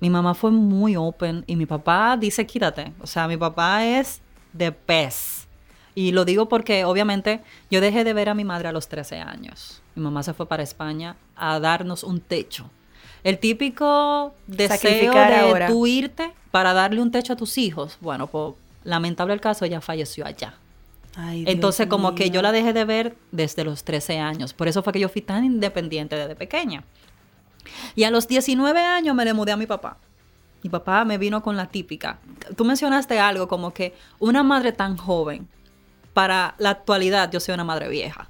[0.00, 2.92] Mi mamá fue muy open y mi papá dice quítate.
[3.00, 4.20] O sea, mi papá es
[4.52, 5.46] de pez.
[5.94, 9.18] Y lo digo porque obviamente yo dejé de ver a mi madre a los 13
[9.18, 9.82] años.
[9.94, 12.70] Mi mamá se fue para España a darnos un techo.
[13.22, 17.98] El típico deseo de tú irte para darle un techo a tus hijos.
[18.00, 20.54] Bueno, pues lamentable el caso, ella falleció allá.
[21.46, 24.54] Entonces, como que yo la dejé de ver desde los 13 años.
[24.54, 26.84] Por eso fue que yo fui tan independiente desde pequeña.
[27.94, 29.98] Y a los 19 años me le mudé a mi papá.
[30.62, 32.18] Mi papá me vino con la típica.
[32.56, 35.48] Tú mencionaste algo como que una madre tan joven,
[36.12, 38.28] para la actualidad yo soy una madre vieja.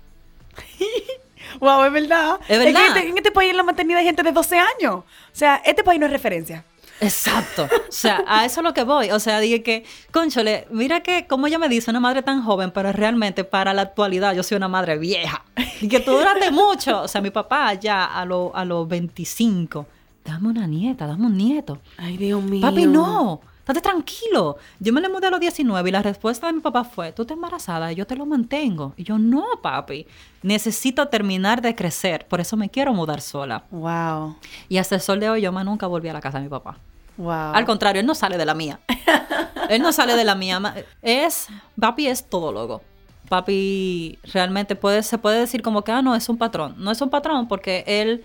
[1.60, 2.38] wow, es verdad.
[2.48, 2.86] Es verdad.
[2.88, 4.94] Este, en este, país en la maternidad hay gente de 12 años.
[4.94, 6.64] O sea, este país no es referencia.
[7.00, 7.68] Exacto.
[7.88, 9.10] O sea, a eso es lo que voy.
[9.10, 12.70] O sea, dije que, conchole, mira que como ella me dice, una madre tan joven,
[12.70, 15.44] pero realmente para la actualidad yo soy una madre vieja.
[15.80, 17.02] Y que tú duraste mucho.
[17.02, 19.86] O sea, mi papá ya a, a los 25,
[20.24, 21.78] dame una nieta, dame un nieto.
[21.96, 22.60] Ay, Dios mío.
[22.60, 23.40] Papi, no.
[23.70, 24.56] Estate tranquilo.
[24.80, 27.22] Yo me le mudé a los 19 y la respuesta de mi papá fue, tú
[27.22, 28.94] estás embarazada y yo te lo mantengo.
[28.96, 30.06] Y yo, no, papi.
[30.42, 32.26] Necesito terminar de crecer.
[32.26, 33.64] Por eso me quiero mudar sola.
[33.70, 34.36] Wow.
[34.68, 36.50] Y hasta el sol de hoy yo más nunca volví a la casa de mi
[36.50, 36.78] papá.
[37.20, 37.52] Wow.
[37.52, 38.80] Al contrario, él no sale de la mía.
[39.68, 40.74] él no sale de la mía.
[41.02, 42.80] Es, papi es todólogo.
[43.28, 46.76] Papi realmente puede, se puede decir como que, ah, no, es un patrón.
[46.78, 48.24] No es un patrón porque él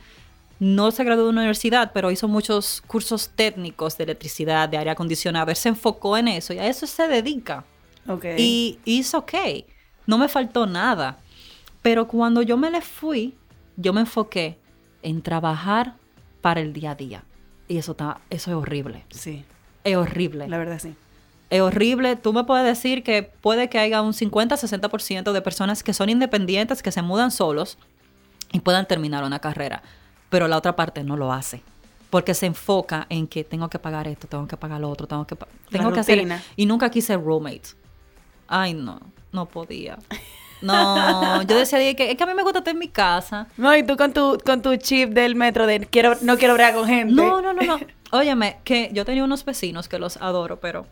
[0.60, 4.92] no se graduó de una universidad, pero hizo muchos cursos técnicos de electricidad, de aire
[4.92, 5.52] acondicionado.
[5.52, 7.66] Él se enfocó en eso y a eso se dedica.
[8.08, 8.36] Okay.
[8.38, 9.34] Y hizo ok.
[10.08, 11.18] No me faltó nada.
[11.82, 13.36] Pero cuando yo me le fui,
[13.76, 14.58] yo me enfoqué
[15.02, 15.96] en trabajar
[16.40, 17.24] para el día a día.
[17.68, 19.04] Y eso, está, eso es horrible.
[19.10, 19.44] Sí.
[19.84, 20.48] Es horrible.
[20.48, 20.96] La verdad, sí.
[21.50, 22.16] Es horrible.
[22.16, 26.82] Tú me puedes decir que puede que haya un 50-60% de personas que son independientes,
[26.82, 27.78] que se mudan solos
[28.52, 29.84] y puedan terminar una carrera.
[30.30, 31.62] Pero la otra parte no lo hace.
[32.10, 35.26] Porque se enfoca en que tengo que pagar esto, tengo que pagar lo otro, tengo
[35.26, 35.36] que,
[35.70, 36.28] tengo que hacer.
[36.56, 37.70] Y nunca quise roommate.
[38.48, 39.00] Ay, no,
[39.32, 39.98] no podía.
[40.62, 43.48] No, yo decía que es que a mí me gusta estar en mi casa.
[43.58, 46.74] No, y tú con tu, con tu chip del metro de quiero, no quiero bregar
[46.74, 47.14] con gente.
[47.14, 47.80] No, no, no, no.
[48.12, 50.86] Óyeme, que yo tenía unos vecinos que los adoro, pero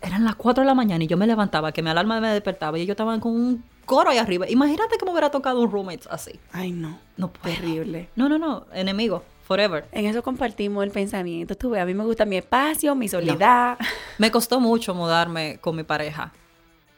[0.00, 2.78] eran las 4 de la mañana y yo me levantaba, que mi alarma me despertaba
[2.78, 4.48] y ellos estaban con un coro ahí arriba.
[4.48, 6.38] Imagínate que me hubiera tocado un roommate así.
[6.52, 6.98] Ay, no.
[7.16, 7.54] No puedo.
[7.54, 8.08] Terrible.
[8.16, 8.66] No, no, no.
[8.72, 9.24] Enemigo.
[9.44, 9.86] Forever.
[9.92, 11.54] En eso compartimos el pensamiento.
[11.54, 13.78] Tú ves, a mí me gusta mi espacio, mi soledad.
[14.18, 16.32] Me costó mucho mudarme con mi pareja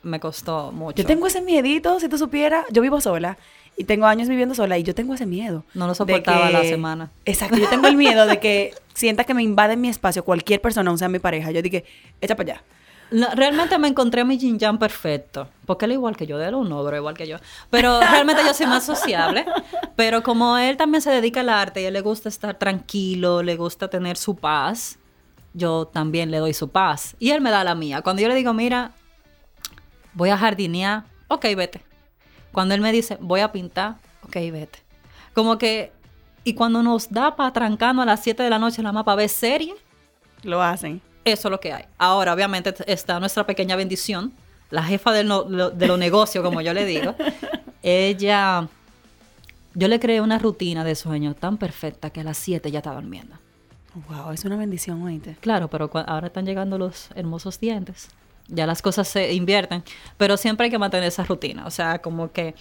[0.03, 0.97] me costó mucho.
[0.97, 3.37] Yo tengo ese miedito, si tú supieras, yo vivo sola
[3.77, 5.63] y tengo años viviendo sola y yo tengo ese miedo.
[5.73, 7.11] No lo soportaba la semana.
[7.25, 10.89] Exacto, yo tengo el miedo de que sienta que me invade mi espacio cualquier persona,
[10.89, 11.51] aun sea mi pareja.
[11.51, 11.85] Yo dije,
[12.19, 12.63] echa para allá.
[13.35, 15.47] realmente me encontré a mi Jin perfecto.
[15.65, 17.37] Porque él es igual que yo, de él un ogro igual que yo.
[17.69, 19.45] Pero realmente yo soy más sociable.
[19.95, 23.41] Pero como él también se dedica al arte y a él le gusta estar tranquilo,
[23.41, 24.99] le gusta tener su paz,
[25.53, 27.15] yo también le doy su paz.
[27.19, 28.01] Y él me da la mía.
[28.01, 28.91] Cuando yo le digo, mira,
[30.13, 31.81] voy a jardinear, ok, vete.
[32.51, 34.79] Cuando él me dice, voy a pintar, ok, vete.
[35.33, 35.91] Como que,
[36.43, 39.15] y cuando nos da para trancarnos a las 7 de la noche en la mapa
[39.15, 39.75] ver serie,
[40.43, 41.01] lo hacen.
[41.23, 41.85] Eso es lo que hay.
[41.97, 44.33] Ahora, obviamente, está nuestra pequeña bendición,
[44.69, 47.15] la jefa de, de los negocios, como yo le digo.
[47.83, 48.67] Ella,
[49.73, 52.93] yo le creé una rutina de sueño tan perfecta que a las 7 ya está
[52.93, 53.35] durmiendo.
[54.09, 55.35] Wow, es una bendición, oíste.
[55.41, 58.09] Claro, pero ahora están llegando los hermosos dientes
[58.47, 59.83] ya las cosas se invierten,
[60.17, 62.55] pero siempre hay que mantener esa rutina, o sea, como que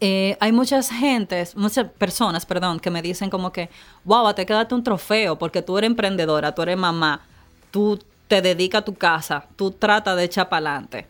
[0.00, 3.70] eh, hay muchas gentes, muchas personas, perdón, que me dicen como que,
[4.04, 7.22] wow, te quedaste un trofeo porque tú eres emprendedora, tú eres mamá,
[7.70, 7.98] tú
[8.28, 11.06] te dedicas a tu casa, tú tratas de echar para adelante.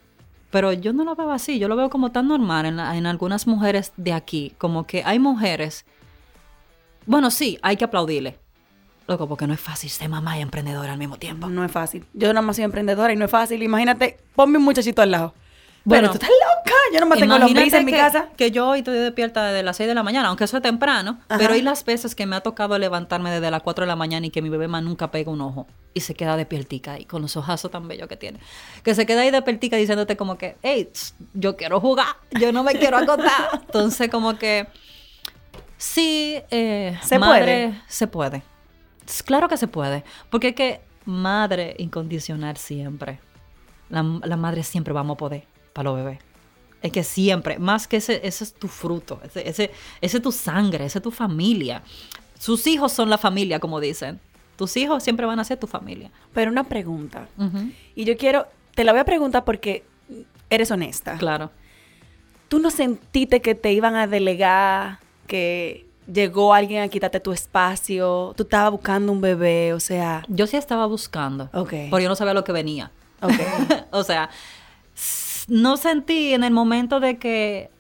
[0.51, 3.49] Pero yo no lo veo así, yo lo veo como tan normal en, en algunas
[3.49, 5.85] mujeres de aquí, como que hay mujeres,
[7.07, 8.39] bueno, sí, hay que aplaudirle,
[9.09, 11.49] Loco, porque no es fácil ser mamá y emprendedora al mismo tiempo.
[11.49, 12.05] No es fácil.
[12.13, 13.63] Yo nada más soy emprendedora y no es fácil.
[13.63, 15.35] Imagínate, ponme un muchachito al lado.
[15.85, 16.77] Bueno, Bueno, tú estás loca.
[16.93, 18.29] Yo no me tengo los Imagínate en mi casa.
[18.37, 21.21] Que yo hoy estoy despierta desde las 6 de la mañana, aunque eso es temprano.
[21.29, 21.39] Ajá.
[21.39, 24.27] Pero hay las veces que me ha tocado levantarme desde las 4 de la mañana
[24.27, 25.69] y que mi bebé más nunca pega un ojo.
[25.95, 28.41] Y se queda despiertica ahí, con los ojazos tan bellos que tiene.
[28.83, 30.91] Que se queda ahí despiertica diciéndote como que, hey,
[31.35, 33.61] yo quiero jugar, yo no me quiero acostar.
[33.67, 34.67] Entonces como que,
[35.77, 37.83] sí, eh, ¿Se madre, puede?
[37.87, 38.43] se puede.
[39.25, 40.05] Claro que se puede.
[40.31, 43.19] Porque es que madre incondicional siempre.
[43.89, 46.19] La, la madre siempre vamos a poder para los bebés.
[46.83, 50.33] Es que siempre, más que ese, ese es tu fruto, ese, ese, ese es tu
[50.33, 51.83] sangre, ese es tu familia.
[52.39, 54.21] Sus hijos son la familia, como dicen.
[54.57, 56.11] Tus hijos siempre van a ser tu familia.
[56.33, 57.29] Pero una pregunta.
[57.95, 59.85] Y yo quiero, te la voy a preguntar porque
[60.49, 61.17] eres honesta.
[61.19, 61.51] Claro.
[62.49, 68.33] ¿Tú no sentiste que te iban a delegar, que llegó alguien a quitarte tu espacio?
[68.37, 70.25] Tú estabas buscando un bebé, o sea...
[70.29, 71.73] Yo sí estaba buscando, Ok.
[71.91, 72.91] porque yo no sabía lo que venía.
[73.23, 73.33] Ok.
[73.91, 74.31] o sea,
[75.49, 77.71] no sentí en el momento de que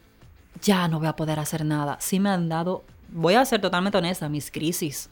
[0.62, 1.98] ya no voy a poder hacer nada.
[2.00, 5.10] Sí me han dado, voy a ser totalmente honesta, mis crisis.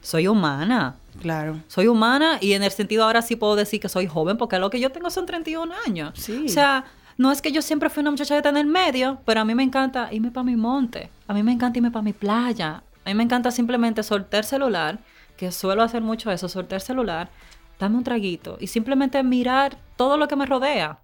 [0.00, 0.96] Soy humana.
[1.20, 1.60] claro.
[1.66, 4.70] Soy humana y en el sentido ahora sí puedo decir que soy joven porque lo
[4.70, 6.12] que yo tengo son 31 años.
[6.16, 6.44] Sí.
[6.46, 6.84] O sea,
[7.18, 9.44] no es que yo siempre fui una muchacha de estar en el medio, pero a
[9.44, 11.10] mí me encanta irme para mi monte.
[11.26, 12.82] A mí me encanta irme para mi playa.
[13.04, 14.98] A mí me encanta simplemente soltar celular,
[15.36, 17.30] que suelo hacer mucho eso, soltar celular,
[17.78, 20.98] darme un traguito y simplemente mirar todo lo que me rodea.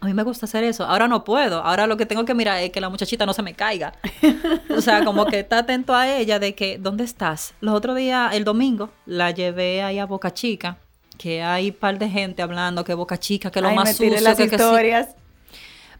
[0.00, 0.84] A mí me gusta hacer eso.
[0.84, 1.62] Ahora no puedo.
[1.62, 3.92] Ahora lo que tengo que mirar es que la muchachita no se me caiga.
[4.76, 7.52] O sea, como que está atento a ella de que, ¿dónde estás?
[7.60, 10.78] Los otros días, el domingo, la llevé ahí a Boca Chica,
[11.16, 13.92] que hay un par de gente hablando que Boca Chica, que lo Ay, más me
[13.94, 15.14] sucio, las que, que sí.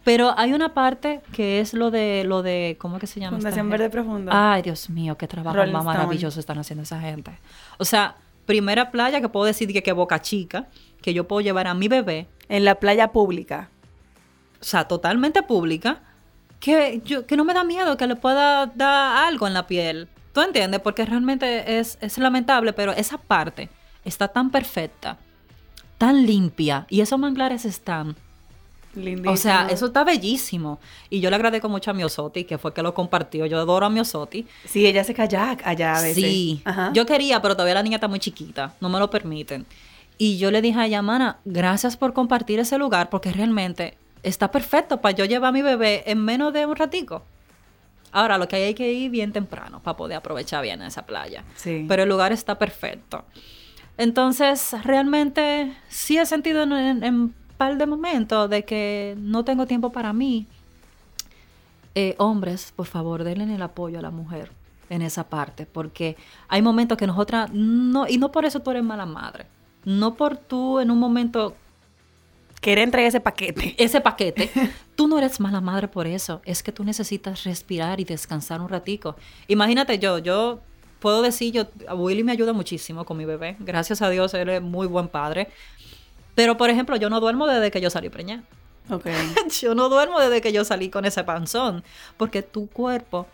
[0.09, 3.37] Pero hay una parte que es lo de, lo de, ¿cómo es que se llama?
[3.37, 3.69] Fundación?
[3.69, 4.31] Verde Profundo.
[4.35, 5.99] Ay, Dios mío, qué trabajo Rolling más Stone.
[5.99, 7.39] maravilloso están haciendo esa gente.
[7.77, 8.17] O sea,
[8.47, 10.67] primera playa que puedo decir que, que Boca Chica,
[11.03, 13.69] que yo puedo llevar a mi bebé, En la playa pública.
[14.63, 16.01] o sea, totalmente pública,
[16.59, 20.09] que, yo, que no me da miedo que le pueda dar algo en la piel.
[20.33, 20.81] ¿Tú entiendes?
[20.81, 23.69] Porque realmente es, es lamentable, pero esa parte
[24.07, 25.19] está tan perfecta,
[25.99, 28.17] tan limpia, y esos manglares están
[28.99, 29.33] Lindísimo.
[29.33, 30.81] o sea, eso está bellísimo.
[31.09, 33.47] Y yo le agradezco mucho a Miosotti, que fue que lo compartió.
[33.47, 34.47] Yo adoro a Miosotti.
[34.65, 36.23] Sí, ella se kayak allá a veces.
[36.23, 36.63] Sí.
[36.65, 36.91] Ajá.
[36.93, 38.75] Yo quería, pero todavía la niña está muy chiquita.
[38.81, 39.67] No me lo permiten.
[40.19, 44.51] Y yo le dije a ella, mana, gracias por compartir ese lugar, porque realmente está
[44.51, 47.23] perfecto para yo llevar a mi bebé en menos de un ratico.
[48.11, 51.45] Ahora, lo que hay hay que ir bien temprano para poder aprovechar bien esa playa.
[51.57, 51.85] Sí.
[51.89, 53.25] Pero el lugar está perfecto.
[53.97, 59.67] Entonces, realmente sí he sentido en, en, en par de momentos de que no tengo
[59.67, 60.47] tiempo para mí.
[61.95, 64.53] Eh, hombres, por favor, denle el apoyo a la mujer
[64.89, 66.17] en esa parte, porque
[66.49, 69.47] hay momentos que nosotras no, y no por eso tú eres mala madre,
[69.85, 71.55] no por tú en un momento
[72.61, 73.75] Querer entregar ese paquete.
[73.83, 74.51] ese paquete,
[74.97, 78.69] tú no eres mala madre por eso, es que tú necesitas respirar y descansar un
[78.69, 79.17] ratico.
[79.47, 80.61] Imagínate yo, yo
[80.99, 84.63] puedo decir, yo, Willy me ayuda muchísimo con mi bebé, gracias a Dios, él es
[84.63, 85.49] muy buen padre,
[86.39, 88.45] pero por ejemplo, yo no duermo desde que yo salí preñada.
[88.91, 89.07] Ok.
[89.61, 91.83] Yo no duermo desde que yo salí con ese panzón,
[92.17, 93.27] porque tu cuerpo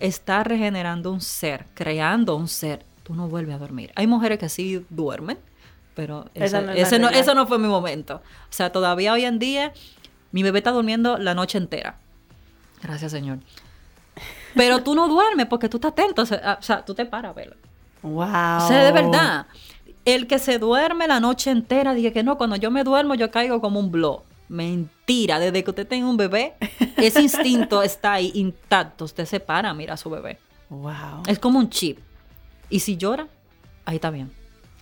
[0.00, 2.84] está regenerando un ser, creando un ser.
[3.04, 3.92] Tú no vuelves a dormir.
[3.94, 5.38] Hay mujeres que sí duermen,
[5.94, 7.20] pero Esa ese, no ese no, regla.
[7.20, 8.16] ese no fue mi momento.
[8.16, 9.72] O sea, todavía hoy en día
[10.32, 11.98] mi bebé está durmiendo la noche entera.
[12.82, 13.38] Gracias, Señor.
[14.56, 16.22] Pero tú no duermes porque tú estás atento.
[16.22, 17.54] O sea, o sea, tú te paras a verlo.
[18.02, 18.24] Wow.
[18.24, 19.46] O sea, de verdad.
[20.10, 23.30] El que se duerme la noche entera, dije que no, cuando yo me duermo yo
[23.30, 24.24] caigo como un blow.
[24.48, 26.54] Mentira, desde que usted tenga un bebé,
[26.96, 29.04] ese instinto está ahí intacto.
[29.04, 30.40] Usted se para, mira a su bebé.
[30.68, 31.22] Wow.
[31.28, 32.00] Es como un chip.
[32.68, 33.28] Y si llora,
[33.84, 34.32] ahí está bien.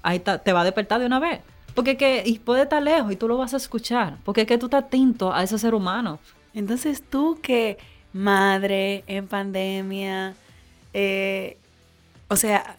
[0.02, 1.40] Ahí está, te va a despertar de una vez.
[1.74, 4.16] Porque que, y puede estar lejos y tú lo vas a escuchar.
[4.24, 6.20] Porque es que tú estás atento a ese ser humano.
[6.54, 7.76] Entonces tú que
[8.14, 10.34] madre en pandemia,
[10.94, 11.58] eh,
[12.28, 12.77] o sea,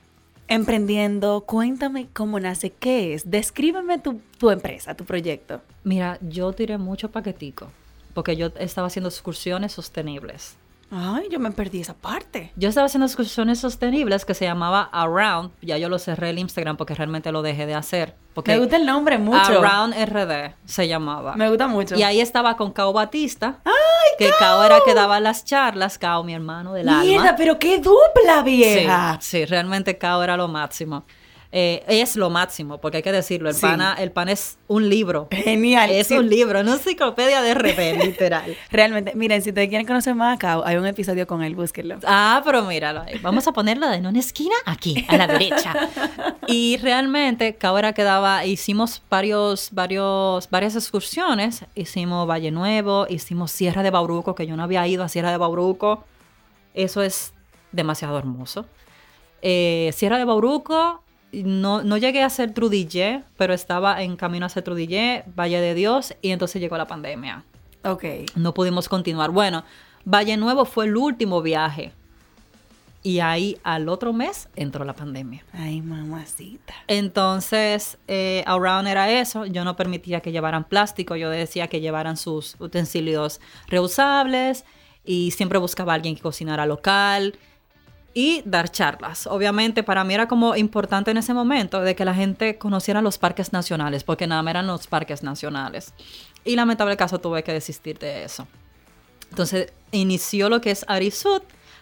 [0.50, 5.62] emprendiendo, cuéntame cómo nace, qué es, descríbeme tu, tu empresa, tu proyecto.
[5.84, 7.68] Mira, yo tiré mucho paquetico.
[8.14, 10.58] Porque yo estaba haciendo excursiones sostenibles.
[10.92, 12.52] Ay, yo me perdí esa parte.
[12.56, 15.52] Yo estaba haciendo excursiones sostenibles que se llamaba Around.
[15.62, 18.16] Ya yo lo cerré el Instagram porque realmente lo dejé de hacer.
[18.34, 19.60] Porque Me gusta el nombre mucho.
[19.60, 21.36] Around RD se llamaba.
[21.36, 21.96] Me gusta mucho.
[21.96, 23.60] Y ahí estaba con Cao Batista.
[24.18, 25.98] que Cao era que daba las charlas.
[25.98, 27.36] Cao, mi hermano del Mierda, alma.
[27.38, 29.18] pero qué dupla Sí, vieja.
[29.22, 31.06] sí, realmente Cao era lo máximo.
[31.52, 33.62] Eh, es lo máximo, porque hay que decirlo, el, Sí.
[33.62, 35.28] pana, el pan es un libro.
[35.32, 35.90] Genial.
[35.90, 36.14] Es Sí.
[36.16, 38.56] un libro, una enciclopedia de RP, literal.
[38.70, 41.98] Realmente, miren, si ustedes quieren conocer más a Cao, hay un episodio con él, búsquenlo.
[42.06, 43.18] Ah, pero míralo ahí.
[43.24, 45.74] Vamos a ponerlo en una esquina aquí, a la derecha.
[46.52, 51.64] Y realmente, Cabra quedaba, hicimos varios, varios, varias excursiones.
[51.76, 55.38] Hicimos Valle Nuevo, hicimos Sierra de Bauruco, que yo no había ido a Sierra de
[55.38, 56.04] Bauruco.
[56.74, 57.34] Eso es
[57.72, 58.66] demasiado hermoso.
[59.44, 64.50] Eh, Sierra de Bauruco, no, no llegué a hacer Trudillé, pero estaba en camino a
[64.50, 67.44] Trudillé, Valle de Dios, y entonces llegó la pandemia
[67.84, 68.04] Ok.
[68.36, 69.32] no pudimos continuar.
[69.32, 69.64] Bueno,
[70.06, 71.94] Valle Nuevo fue el último viaje.
[73.02, 75.46] Y ahí al otro mes entró la pandemia.
[75.54, 76.74] Ay, mamacita.
[76.88, 79.46] Entonces, eh, Around era eso.
[79.46, 81.16] Yo no permitía que llevaran plástico.
[81.16, 84.66] Yo decía que llevaran sus utensilios reusables.
[85.06, 87.40] Y siempre buscaba a alguien que cocinara local.
[88.14, 89.28] Y dar charlas.
[89.28, 93.18] Obviamente, para mí era como importante en ese momento de que la gente conociera los
[93.18, 94.04] parques nacionales.
[94.04, 95.94] Porque nada más eran los parques nacionales.
[96.44, 98.48] Y lamentable caso tuve que desistir de eso.
[99.30, 101.42] Entonces inició lo que es Arisud.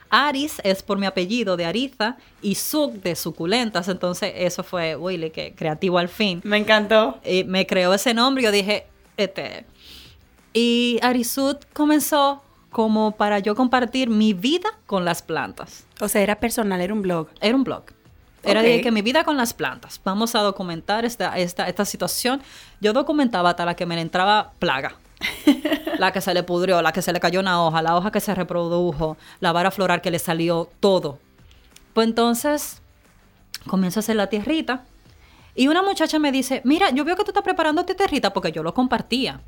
[0.09, 3.87] Aris es por mi apellido de Ariza y Suk de suculentas.
[3.87, 6.41] Entonces eso fue, Willy, que creativo al fin.
[6.43, 7.19] Me encantó.
[7.25, 8.85] Y me creó ese nombre y yo dije,
[9.15, 9.65] este.
[10.53, 12.41] Y Arisud comenzó
[12.77, 15.87] como para yo compartir mi vida con las plantas.
[15.99, 17.27] O sea, era personal, era un blog.
[17.41, 17.85] Era un blog.
[18.43, 18.67] Era Ok.
[18.67, 19.99] de que mi vida con las plantas.
[20.05, 22.39] Vamos a documentar esta, esta, esta situación.
[22.79, 24.95] Yo documentaba hasta la que me entraba plaga.
[25.97, 28.19] la que se le pudrió, la que se le cayó una hoja, la hoja que
[28.19, 31.17] se reprodujo, la vara floral que le salió, todo.
[31.95, 32.83] Pues entonces
[33.65, 34.85] comienzo a hacer la tierrita.
[35.55, 38.51] Y una muchacha me dice, mira, yo veo que tú estás preparando tu tierrita porque
[38.51, 39.41] yo lo compartía.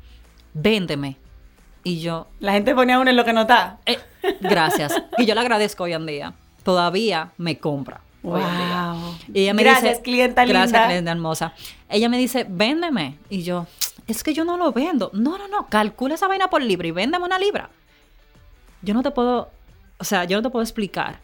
[0.52, 1.16] Véndeme.
[1.82, 3.78] Y yo, La gente ponía uno en lo que no está.
[3.86, 3.98] eh,
[4.40, 4.94] gracias.
[5.18, 6.34] Y yo le agradezco hoy en día.
[6.62, 8.00] Todavía me compra.
[8.22, 8.92] hoy en día.
[8.92, 9.14] Wow.
[9.32, 10.86] Y ella me Gracias, dice, clienta Gracias, linda.
[10.86, 11.54] clienta hermosa.
[11.88, 13.16] Ella me dice, véndeme.
[13.30, 13.66] Y yo,
[14.06, 15.10] es que yo no lo vendo.
[15.14, 17.70] No, no, no, calcula esa vaina por libra y véndeme una libra.
[18.82, 19.50] Yo no te puedo,
[19.98, 21.18] o sea, yo no te puedo explicar.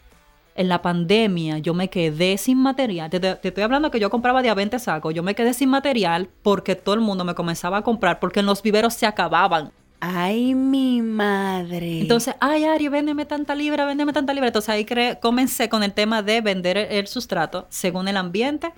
[0.55, 3.11] En la pandemia yo me quedé sin material.
[3.11, 5.13] Te, te- te estoy hablando que yo compraba de a 20 sacos.
[5.13, 8.47] Yo me quedé sin material porque todo el mundo me comenzaba a comprar porque en
[8.47, 9.71] los viveros se acababan.
[9.99, 12.01] Ay, mi madre.
[12.01, 14.47] Entonces, ay, Ari, véndeme tanta libra, véndeme tanta libra.
[14.47, 18.71] Entonces ahí cre- comencé con el tema de vender el, el sustrato según el ambiente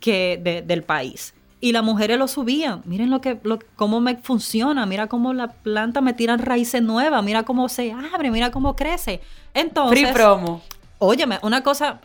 [0.00, 1.34] que de- del país.
[1.60, 2.82] Y las mujeres lo subían.
[2.84, 4.84] Miren lo que, lo, cómo me funciona.
[4.86, 7.24] Mira cómo la planta me tira raíces nuevas.
[7.24, 8.30] Mira cómo se abre.
[8.30, 9.20] Mira cómo crece.
[9.54, 10.62] Entonces, Free promo.
[10.98, 12.00] óyeme, una cosa,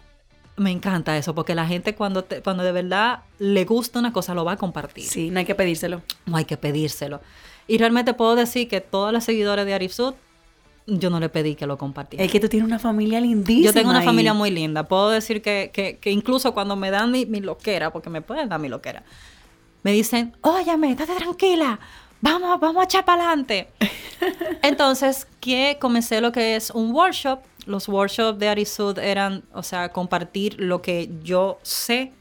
[0.55, 4.33] me encanta eso, porque la gente cuando, te- cuando de verdad le gusta una cosa
[4.33, 5.03] lo va a compartir.
[5.03, 6.01] Sí, no hay que pedírselo.
[6.25, 7.21] No hay que pedírselo.
[7.67, 10.13] Y realmente puedo decir que todas las seguidores de Arisud,
[10.85, 12.25] yo no le pedí que lo compartieran.
[12.25, 13.65] Es que tú tienes una familia lindísima.
[13.67, 14.05] Yo tengo una ahí.
[14.05, 14.83] familia muy linda.
[14.87, 18.49] Puedo decir que, que- que incluso cuando me dan mi, mi loquera, porque me pueden
[18.49, 19.03] dar mi loquera,
[19.83, 21.79] me dicen, óyeme, estate tranquila,
[22.21, 23.69] vamos, vamos a echar para adelante.
[24.61, 27.39] Entonces, que comencé lo que es un workshop.
[27.65, 32.11] Los workshops de Arisud eran, o sea, compartir lo que yo sé.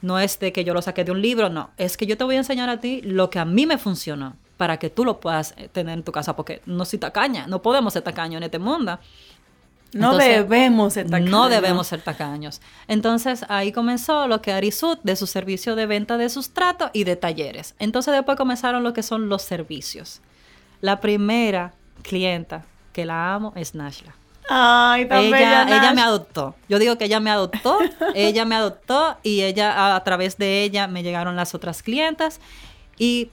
[0.00, 1.70] No es de que yo lo saqué de un libro, no.
[1.76, 4.34] Es que yo te voy a enseñar a ti lo que a mí me funcionó
[4.62, 7.62] para que tú lo puedas eh, tener en tu casa, porque no soy tacaña, no
[7.62, 8.96] podemos ser tacaños en este mundo.
[9.92, 11.50] No Entonces, debemos ser No tacaños.
[11.50, 12.60] debemos ser tacaños.
[12.86, 17.16] Entonces ahí comenzó lo que Arisud de su servicio de venta de sustrato y de
[17.16, 17.74] talleres.
[17.80, 20.20] Entonces después comenzaron lo que son los servicios.
[20.80, 21.72] La primera
[22.02, 24.14] clienta que la amo es Nashla.
[24.48, 26.54] Ay, tan Ella, bella, ella me adoptó.
[26.68, 27.78] Yo digo que ella me adoptó,
[28.14, 32.38] ella me adoptó y ella a, a través de ella me llegaron las otras clientas
[32.96, 33.30] y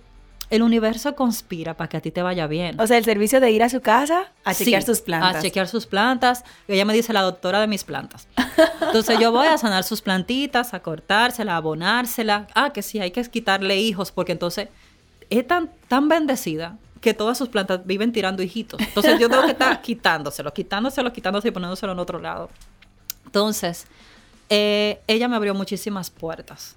[0.50, 2.80] el universo conspira para que a ti te vaya bien.
[2.80, 5.36] O sea, el servicio de ir a su casa a chequear Sí, sus plantas.
[5.36, 6.44] A chequear sus plantas.
[6.68, 8.28] Ella me dice la doctora de mis plantas.
[8.82, 12.48] Entonces yo voy a sanar sus plantitas, a cortársela, a abonársela.
[12.56, 14.70] Ah, que sí, hay que quitarle hijos porque entonces
[15.30, 18.80] es tan, tan bendecida que todas sus plantas viven tirando hijitos.
[18.82, 22.50] Entonces yo tengo que estar quitándoselo, quitándoselo, quitándoselo y poniéndoselo en otro lado.
[23.26, 23.86] Entonces,
[24.50, 26.76] eh, ella me abrió muchísimas puertas.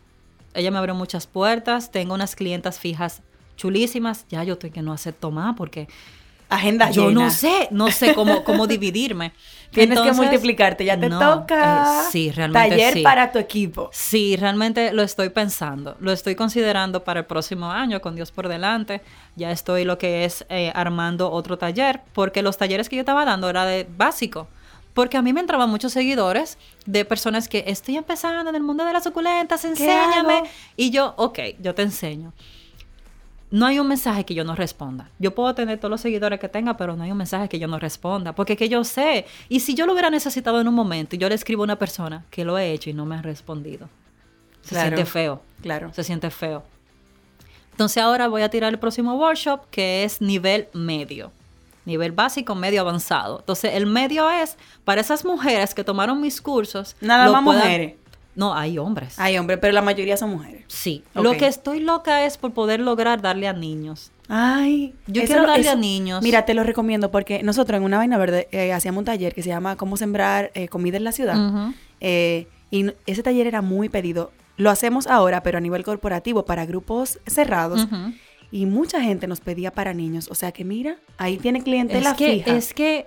[0.54, 1.90] Ella me abrió muchas puertas.
[1.90, 3.22] Tengo unas clientas fijas
[3.56, 4.26] chulísimas.
[4.28, 5.88] Ya yo estoy que no acepto más porque
[6.48, 7.24] Agenda yo llena.
[7.24, 9.32] no sé, no sé cómo, cómo dividirme.
[9.70, 10.84] Tienes que multiplicarte.
[10.84, 12.02] Ya te no, toca.
[12.02, 13.02] eh, sí, realmente Taller sí.
[13.02, 13.88] para tu equipo.
[13.90, 18.48] Sí, realmente lo estoy pensando, lo estoy considerando para el próximo año, con Dios por
[18.48, 19.00] delante.
[19.34, 23.24] Ya estoy lo que es eh, armando otro taller, porque los talleres que yo estaba
[23.24, 24.46] dando era de básico.
[24.92, 28.84] Porque a mí me entraban muchos seguidores de personas que estoy empezando en el mundo
[28.84, 30.42] de las suculentas, enséñame.
[30.76, 32.34] Y yo, ok, yo te enseño.
[33.52, 35.10] No hay un mensaje que yo no responda.
[35.18, 37.68] Yo puedo tener todos los seguidores que tenga, pero no hay un mensaje que yo
[37.68, 38.34] no responda.
[38.34, 39.26] Porque que yo sé.
[39.50, 41.76] Y si yo lo hubiera necesitado en un momento y yo le escribo a una
[41.76, 43.90] persona que lo he hecho y no me ha respondido.
[44.62, 45.42] Se siente feo.
[45.60, 45.92] Claro.
[45.92, 46.64] Se siente feo.
[47.72, 51.30] Entonces ahora voy a tirar el próximo workshop que es nivel medio.
[51.84, 53.40] Nivel básico, medio avanzado.
[53.40, 56.96] Entonces el medio es para esas mujeres que tomaron mis cursos.
[57.02, 57.96] Nada más mujeres.
[58.34, 59.18] No, hay hombres.
[59.18, 60.64] Hay hombres, pero la mayoría son mujeres.
[60.68, 61.04] Sí.
[61.14, 64.10] Lo que estoy loca es por poder lograr darle a niños.
[64.28, 66.22] Ay, yo quiero darle a niños.
[66.22, 69.42] Mira, te lo recomiendo porque nosotros en una vaina verde eh, hacíamos un taller que
[69.42, 71.72] se llama Cómo sembrar eh, comida en la ciudad.
[72.00, 74.32] Eh, y ese taller era muy pedido.
[74.56, 77.86] Lo hacemos ahora, pero a nivel corporativo, para grupos cerrados.
[78.50, 80.28] Y mucha gente nos pedía para niños.
[80.30, 82.56] O sea que mira, ahí tiene clientela es que, fija.
[82.56, 83.06] Es que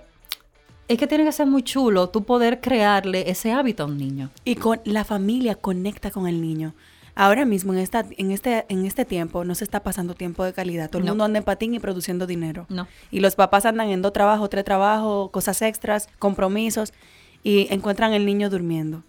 [0.88, 4.30] es que tiene que ser muy chulo tú poder crearle ese hábito a un niño.
[4.44, 6.74] Y con la familia conecta con el niño.
[7.18, 10.52] Ahora mismo, en, esta, en, este, en este tiempo, no se está pasando tiempo de
[10.52, 10.90] calidad.
[10.90, 12.66] Todo el mundo anda en patín y produciendo dinero.
[12.68, 12.86] No.
[13.10, 16.92] Y los papás andan en dos trabajos, tres trabajos, cosas extras, compromisos,
[17.42, 19.02] y encuentran el niño durmiendo.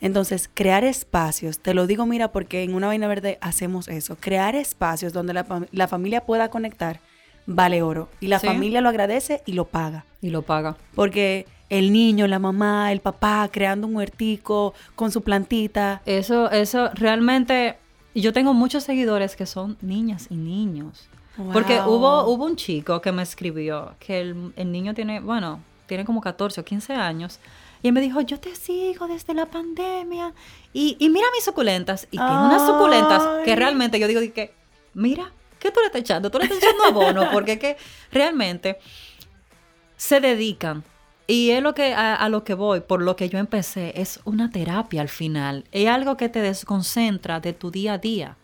[0.00, 4.56] Entonces, crear espacios, te lo digo, mira, porque en una vaina verde hacemos eso, crear
[4.56, 7.00] espacios donde la, familia pueda conectar,
[7.46, 8.08] vale oro.
[8.20, 10.04] Y la familia lo agradece y lo paga.
[10.20, 10.76] Y lo paga.
[10.94, 16.02] Porque el niño, la mamá, el papá creando un huertico con su plantita.
[16.06, 17.76] Eso, eso realmente,
[18.14, 21.08] yo tengo muchos seguidores que son niñas y niños.
[21.52, 26.04] Porque hubo, hubo un chico que me escribió que el, el niño tiene, bueno, tiene
[26.04, 27.40] como 14 o 15 años
[27.82, 30.34] y él me dijo, yo te sigo desde la pandemia.
[30.72, 32.06] Y, mira mis suculentas.
[32.10, 34.52] Y tiene unas suculentas que realmente yo digo que,
[34.92, 36.30] mira, ¿qué tú le estás echando?
[36.30, 37.76] Tú le estás echando abono, porque que
[38.10, 38.78] realmente
[39.96, 40.82] se dedican.
[41.28, 44.50] Y es lo que, a, lo que voy, por lo que yo empecé, es una
[44.50, 45.64] terapia al final.
[45.70, 48.36] Es algo que te desconcentra de tu día a día.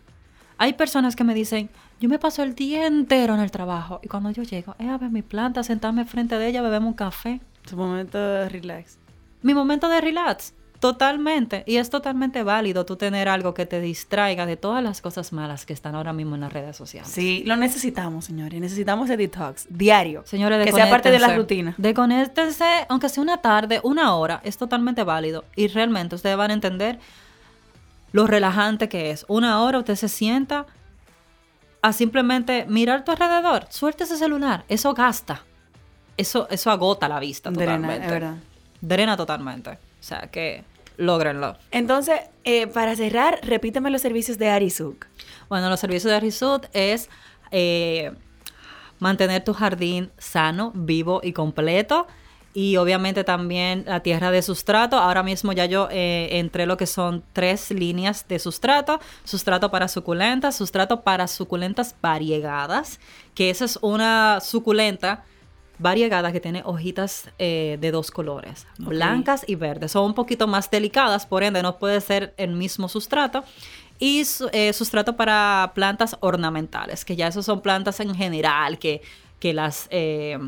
[0.57, 4.09] Hay personas que me dicen, yo me paso el día entero en el trabajo y
[4.09, 7.41] cuando yo llego, es a ver mi planta, sentarme frente de ella, bebemos un café.
[7.69, 8.99] Su momento de relax
[9.47, 10.55] mi momento de relax.
[10.81, 11.63] Totalmente.
[11.67, 15.67] Y es totalmente válido tú tener algo que te distraiga de todas las cosas malas
[15.67, 17.11] que están ahora mismo en las redes sociales.
[17.11, 18.61] Sí, lo necesitamos, señores.
[18.61, 20.23] Necesitamos el detox diario.
[20.27, 21.75] Señores, que sea parte de la rutina.
[21.79, 25.45] Desconéctense, aunque sea una tarde, una hora, es totalmente válido.
[25.55, 26.99] Y realmente ustedes van a entender
[28.13, 29.25] lo relajante que es.
[29.29, 30.67] Una hora usted se sienta
[31.83, 33.67] a simplemente mirar tu alrededor.
[33.71, 34.65] Suelte ese celular.
[34.69, 35.45] Eso gasta.
[36.17, 38.07] Eso, eso agota la vista totalmente.
[38.07, 38.37] es verdad
[38.81, 39.79] drena totalmente.
[40.07, 40.63] O sea que
[40.99, 41.57] logrenlo.
[41.73, 45.07] Entonces, eh, para cerrar, repíteme los servicios de Arisuk.
[45.49, 47.11] Bueno, los servicios de Arisuk es
[47.51, 48.13] eh,
[49.01, 52.07] mantener tu jardín sano, vivo y completo.
[52.55, 54.97] Y obviamente también la tierra de sustrato.
[54.97, 59.01] Ahora mismo ya yo eh, entré lo que son tres líneas de sustrato.
[59.25, 63.01] Sustrato para suculentas, sustrato para suculentas variegadas,
[63.35, 65.25] que esa es una suculenta
[65.79, 69.93] variegada que tiene hojitas eh, de dos colores, blancas y verdes.
[69.93, 73.45] Son un poquito más delicadas, por ende no puede ser el mismo sustrato.
[73.99, 79.03] Y eh, sustrato para plantas ornamentales, que ya esos son plantas en general, que,
[79.39, 79.89] que las...
[79.91, 80.39] Eh,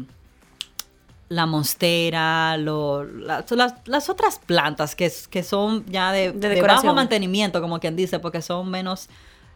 [1.31, 7.97] la monstera, las, otras plantas que, que son ya de, de bajo mantenimiento, como quien
[7.97, 9.11] dice, porque son menos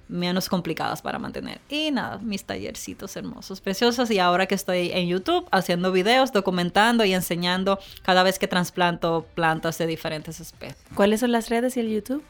[0.08, 1.60] menos complicadas para mantener.
[1.68, 4.10] Y nada, mis tallercitos hermosos, preciosos.
[4.10, 9.26] Y ahora que estoy en YouTube haciendo videos, documentando y enseñando cada vez que trasplanto
[9.34, 10.76] plantas de diferentes especies.
[10.94, 12.22] ¿Cuáles son las redes y el YouTube?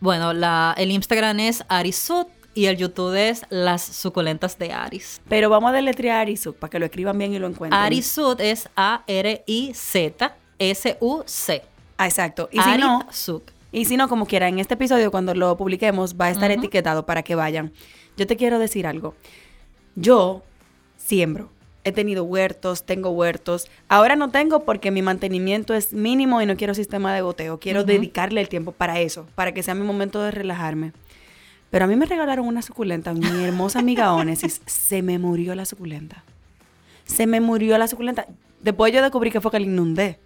[0.00, 5.20] Bueno, la, el Instagram es Arisut y el YouTube es Las Suculentas de Aris.
[5.28, 7.80] Pero vamos a deletrear Arisut para que lo escriban bien y lo encuentren.
[7.80, 9.40] Arisut es A-R-I-Z-S-U-C.
[11.96, 12.48] Ah, exacto.
[12.50, 13.06] Y si no,
[13.72, 17.06] y si no, como quiera, en este episodio, cuando lo publiquemos, va a estar etiquetado
[17.06, 17.72] para que vayan.
[18.16, 19.14] Yo te quiero decir algo.
[19.94, 20.42] Yo
[20.96, 21.50] siembro.
[21.82, 23.68] He tenido huertos, tengo huertos.
[23.88, 27.58] Ahora no tengo porque mi mantenimiento es mínimo y no quiero sistema de goteo.
[27.58, 30.92] Quiero dedicarle el tiempo para eso, para que sea mi momento de relajarme.
[31.70, 34.60] Pero a mí me regalaron una suculenta, mi hermosa amiga Onesis.
[34.66, 36.24] Se me murió la suculenta.
[37.04, 38.26] Se me murió la suculenta.
[38.60, 40.18] Después yo descubrí que fue que la inundé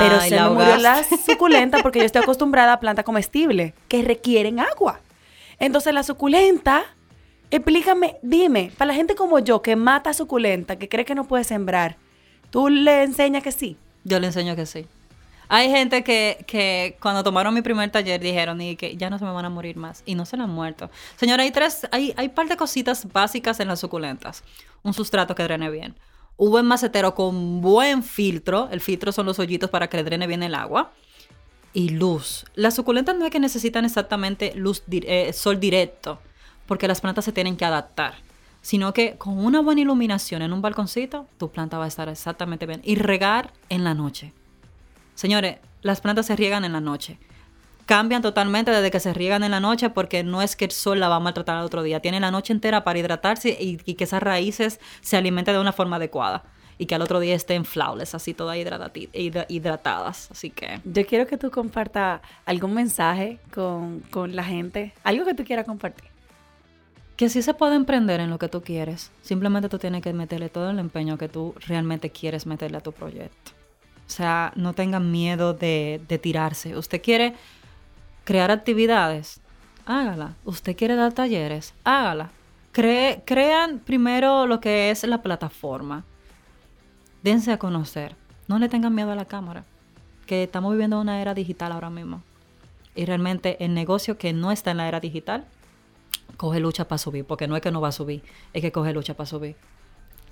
[0.00, 4.60] pero se me murió la suculenta porque yo estoy acostumbrada a plantas comestibles que requieren
[4.60, 5.00] agua.
[5.58, 6.84] Entonces la suculenta,
[7.50, 11.44] explícame, dime, para la gente como yo que mata suculenta, que cree que no puede
[11.44, 11.96] sembrar,
[12.50, 13.76] ¿tú le enseñas que sí?
[14.04, 14.86] Yo le enseño que sí.
[15.48, 19.24] Hay gente que, que cuando tomaron mi primer taller dijeron y que ya no se
[19.24, 20.90] me van a morir más y no se le han muerto.
[21.14, 24.42] Señora, hay tres, hay, hay par de cositas básicas en las suculentas.
[24.82, 25.94] Un sustrato que drene bien
[26.36, 28.68] un buen macetero con buen filtro.
[28.70, 30.92] El filtro son los hoyitos para que le drene bien el agua.
[31.72, 32.44] Y luz.
[32.54, 36.20] Las suculentas no es que necesitan exactamente luz, eh, sol directo,
[36.66, 38.14] porque las plantas se tienen que adaptar.
[38.62, 42.66] Sino que con una buena iluminación en un balconcito, tu planta va a estar exactamente
[42.66, 42.80] bien.
[42.82, 44.32] Y regar en la noche.
[45.14, 47.18] Señores, las plantas se riegan en la noche.
[47.86, 51.00] Cambian totalmente desde que se riegan en la noche porque no es que el sol
[51.00, 52.00] la va a maltratar al otro día.
[52.00, 55.96] Tiene la noche entera para hidratarse y, que esas raíces se alimenten de una forma
[55.96, 56.44] adecuada
[56.78, 58.58] y que al otro día estén flawless, así todas
[59.48, 60.30] hidratadas.
[60.30, 60.80] Así que...
[60.84, 65.64] Yo quiero que tú compartas algún mensaje con, con la gente, algo que tú quieras
[65.64, 66.10] compartir.
[67.16, 69.10] Que sí se puede emprender en lo que tú quieres.
[69.22, 72.92] Simplemente tú tienes que meterle todo el empeño que tú realmente quieres meterle a tu
[72.92, 73.52] proyecto.
[74.06, 76.76] O sea, no tengan miedo de, de tirarse.
[76.76, 77.34] Usted quiere
[78.26, 79.40] crear actividades,
[79.86, 80.34] hágala.
[80.44, 82.32] Usted quiere dar talleres, hágala.
[82.72, 86.04] crean primero lo que es la plataforma.
[87.22, 88.14] Dense a conocer.
[88.48, 89.64] No le tengan miedo a la cámara.
[90.26, 92.22] Que estamos viviendo una era digital ahora mismo.
[92.96, 95.44] Y realmente el negocio que no está en la era digital
[96.36, 98.22] coge lucha para subir, porque no es que no va a subir,
[98.52, 99.56] es que coge lucha para subir.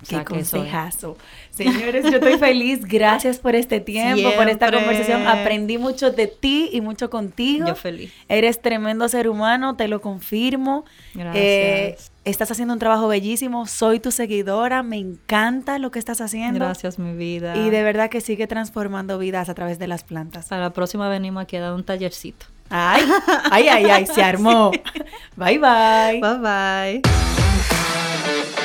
[0.07, 1.17] Qué consejazo.
[1.51, 2.85] Señores, yo estoy feliz.
[2.85, 5.27] Gracias por este tiempo, por esta conversación.
[5.27, 7.67] Aprendí mucho de ti y mucho contigo.
[7.67, 8.11] Yo feliz.
[8.27, 10.85] Eres tremendo ser humano, te lo confirmo.
[11.13, 11.35] Gracias.
[11.35, 13.67] Eh, estás haciendo un trabajo bellísimo.
[13.67, 14.83] Soy tu seguidora.
[14.83, 16.59] Me encanta lo que estás haciendo.
[16.59, 17.55] Gracias, mi vida.
[17.55, 20.47] Y de verdad que sigue transformando vidas a través de las plantas.
[20.47, 22.45] Para la próxima venimos aquí a dar un tallercito.
[22.69, 23.03] Ay,
[23.51, 24.71] ay, ay, ay, se armó.
[25.35, 26.19] Bye, bye.
[26.19, 28.64] Bye, bye.